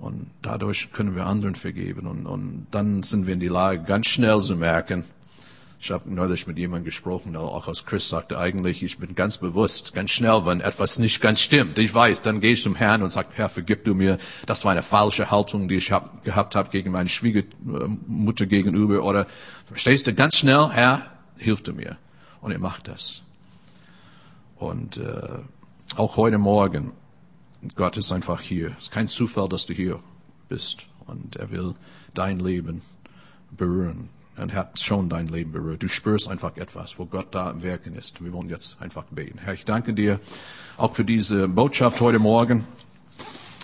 Und 0.00 0.30
dadurch 0.42 0.92
können 0.92 1.14
wir 1.14 1.26
anderen 1.26 1.54
vergeben. 1.54 2.06
Und, 2.06 2.26
und 2.26 2.66
dann 2.70 3.02
sind 3.02 3.26
wir 3.26 3.34
in 3.34 3.40
die 3.40 3.48
Lage, 3.48 3.84
ganz 3.84 4.06
schnell 4.06 4.40
zu 4.40 4.56
merken, 4.56 5.04
ich 5.82 5.90
habe 5.90 6.12
neulich 6.12 6.46
mit 6.46 6.58
jemandem 6.58 6.84
gesprochen, 6.84 7.32
der 7.32 7.40
auch 7.40 7.66
als 7.66 7.86
Christ 7.86 8.10
sagte, 8.10 8.38
eigentlich, 8.38 8.82
ich 8.82 8.98
bin 8.98 9.14
ganz 9.14 9.38
bewusst, 9.38 9.94
ganz 9.94 10.10
schnell, 10.10 10.44
wenn 10.44 10.60
etwas 10.60 10.98
nicht 10.98 11.22
ganz 11.22 11.40
stimmt. 11.40 11.78
Ich 11.78 11.94
weiß, 11.94 12.20
dann 12.20 12.42
gehe 12.42 12.52
ich 12.52 12.62
zum 12.62 12.74
Herrn 12.74 13.02
und 13.02 13.08
sage, 13.08 13.28
Herr, 13.32 13.48
vergib 13.48 13.84
du 13.84 13.94
mir, 13.94 14.18
das 14.44 14.66
war 14.66 14.72
eine 14.72 14.82
falsche 14.82 15.30
Haltung, 15.30 15.68
die 15.68 15.76
ich 15.76 15.90
hab, 15.90 16.22
gehabt 16.22 16.54
habe 16.54 16.68
gegen 16.68 16.90
meine 16.90 17.08
Schwiegermutter 17.08 18.44
gegenüber. 18.44 19.02
Oder 19.04 19.26
verstehst 19.64 20.06
du, 20.06 20.12
ganz 20.12 20.36
schnell, 20.36 20.68
Herr, 20.70 21.00
hilf 21.38 21.62
du 21.62 21.72
mir. 21.72 21.96
Und 22.42 22.52
er 22.52 22.58
macht 22.58 22.86
das. 22.86 23.22
Und 24.56 24.98
äh, 24.98 25.38
auch 25.96 26.18
heute 26.18 26.36
Morgen, 26.36 26.92
Gott 27.74 27.96
ist 27.96 28.12
einfach 28.12 28.42
hier. 28.42 28.72
Es 28.78 28.84
ist 28.84 28.90
kein 28.90 29.08
Zufall, 29.08 29.48
dass 29.48 29.64
du 29.64 29.72
hier 29.72 29.98
bist. 30.50 30.82
Und 31.06 31.36
er 31.36 31.50
will 31.50 31.74
dein 32.12 32.38
Leben 32.38 32.82
berühren 33.50 34.10
und 34.40 34.54
hat 34.54 34.80
schon 34.80 35.08
dein 35.08 35.28
Leben 35.28 35.52
berührt. 35.52 35.82
Du 35.82 35.88
spürst 35.88 36.28
einfach 36.28 36.56
etwas, 36.56 36.98
wo 36.98 37.04
Gott 37.04 37.28
da 37.34 37.50
im 37.50 37.62
Werken 37.62 37.94
ist. 37.94 38.22
Wir 38.22 38.32
wollen 38.32 38.48
jetzt 38.48 38.80
einfach 38.80 39.04
beten. 39.10 39.38
Herr, 39.38 39.54
ich 39.54 39.64
danke 39.64 39.92
dir 39.92 40.18
auch 40.76 40.94
für 40.94 41.04
diese 41.04 41.48
Botschaft 41.48 42.00
heute 42.00 42.18
Morgen. 42.18 42.66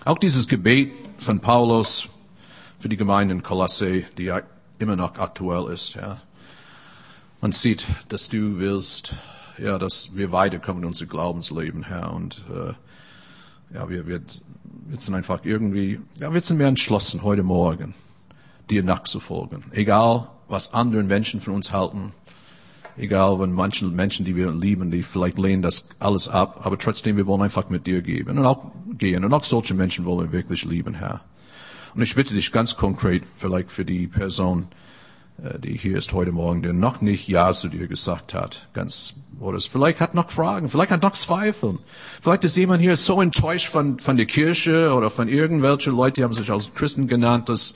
Auch 0.04 0.18
dieses 0.18 0.48
Gebet 0.48 0.92
von 1.18 1.40
Paulus 1.40 2.08
für 2.78 2.88
die 2.88 2.96
Gemeinde 2.96 3.34
in 3.34 3.42
Kolosse, 3.42 4.04
die 4.18 4.32
immer 4.78 4.96
noch 4.96 5.18
aktuell 5.18 5.72
ist, 5.72 5.96
Herr. 5.96 6.20
Man 7.40 7.52
sieht, 7.52 7.86
dass 8.08 8.28
du 8.28 8.58
willst, 8.58 9.14
ja, 9.58 9.78
dass 9.78 10.16
wir 10.16 10.32
weiterkommen 10.32 10.82
in 10.82 10.88
unser 10.88 11.06
Glaubensleben, 11.06 11.84
Herr. 11.84 12.12
Und 12.12 12.44
äh, 12.50 13.74
ja, 13.74 13.88
wir, 13.88 14.06
wir, 14.06 14.20
wir 14.86 14.98
sind 14.98 15.14
einfach 15.14 15.40
irgendwie, 15.44 16.00
ja, 16.20 16.32
wir 16.32 16.40
sind 16.42 16.58
mehr 16.58 16.68
entschlossen 16.68 17.22
heute 17.22 17.42
Morgen, 17.42 17.94
dir 18.68 18.82
nachzufolgen. 18.82 19.64
Egal, 19.72 20.28
was 20.48 20.74
anderen 20.74 21.06
Menschen 21.06 21.40
von 21.40 21.54
uns 21.54 21.72
halten. 21.72 22.12
Egal, 22.96 23.38
wenn 23.40 23.52
manche 23.52 23.84
Menschen, 23.86 24.24
die 24.24 24.36
wir 24.36 24.50
lieben, 24.50 24.90
die 24.90 25.02
vielleicht 25.02 25.36
lehnen 25.36 25.62
das 25.62 25.90
alles 25.98 26.28
ab, 26.28 26.60
aber 26.64 26.78
trotzdem, 26.78 27.16
wir 27.16 27.26
wollen 27.26 27.42
einfach 27.42 27.68
mit 27.68 27.86
dir 27.86 28.00
geben 28.00 28.38
und 28.38 28.46
auch 28.46 28.70
gehen. 28.96 29.24
Und 29.24 29.34
auch 29.34 29.44
solche 29.44 29.74
Menschen 29.74 30.06
wollen 30.06 30.30
wir 30.30 30.32
wirklich 30.32 30.64
lieben, 30.64 30.94
Herr. 30.94 31.20
Und 31.94 32.02
ich 32.02 32.14
bitte 32.14 32.34
dich 32.34 32.52
ganz 32.52 32.76
konkret, 32.76 33.24
vielleicht 33.34 33.70
für 33.70 33.84
die 33.84 34.06
Person, 34.06 34.68
äh, 35.42 35.58
die 35.58 35.76
hier 35.76 35.98
ist 35.98 36.12
heute 36.12 36.32
Morgen, 36.32 36.62
der 36.62 36.72
noch 36.72 37.02
nicht 37.02 37.28
Ja 37.28 37.52
zu 37.52 37.68
dir 37.68 37.86
gesagt 37.86 38.32
hat, 38.32 38.68
ganz, 38.72 39.14
oder 39.40 39.58
es 39.58 39.66
vielleicht 39.66 40.00
hat 40.00 40.14
noch 40.14 40.30
Fragen, 40.30 40.68
vielleicht 40.68 40.90
hat 40.90 41.02
noch 41.02 41.12
Zweifeln. 41.12 41.78
Vielleicht 42.22 42.44
ist 42.44 42.56
jemand 42.56 42.82
hier 42.82 42.96
so 42.96 43.20
enttäuscht 43.20 43.68
von, 43.68 43.98
von 43.98 44.16
der 44.16 44.26
Kirche 44.26 44.94
oder 44.94 45.10
von 45.10 45.28
irgendwelchen 45.28 45.94
Leuten, 45.94 46.14
die 46.14 46.24
haben 46.24 46.32
sich 46.32 46.50
als 46.50 46.72
Christen 46.74 47.08
genannt, 47.08 47.50
dass 47.50 47.74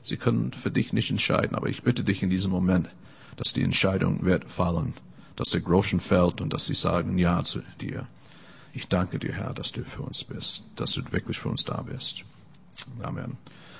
Sie 0.00 0.16
können 0.16 0.52
für 0.52 0.70
dich 0.70 0.92
nicht 0.92 1.10
entscheiden, 1.10 1.54
aber 1.54 1.68
ich 1.68 1.82
bitte 1.82 2.04
dich 2.04 2.22
in 2.22 2.30
diesem 2.30 2.50
Moment, 2.50 2.88
dass 3.36 3.52
die 3.52 3.62
Entscheidung 3.62 4.24
wird 4.24 4.48
fallen, 4.48 4.94
dass 5.36 5.50
der 5.50 5.60
Groschen 5.60 6.00
fällt 6.00 6.40
und 6.40 6.52
dass 6.52 6.66
sie 6.66 6.74
sagen 6.74 7.18
Ja 7.18 7.42
zu 7.42 7.60
dir. 7.80 8.06
Ich 8.72 8.88
danke 8.88 9.18
dir, 9.18 9.32
Herr, 9.32 9.52
dass 9.52 9.72
du 9.72 9.84
für 9.84 10.02
uns 10.02 10.24
bist, 10.24 10.64
dass 10.76 10.92
du 10.92 11.12
wirklich 11.12 11.38
für 11.38 11.48
uns 11.48 11.64
da 11.64 11.82
bist. 11.82 12.24
Amen. 13.02 13.36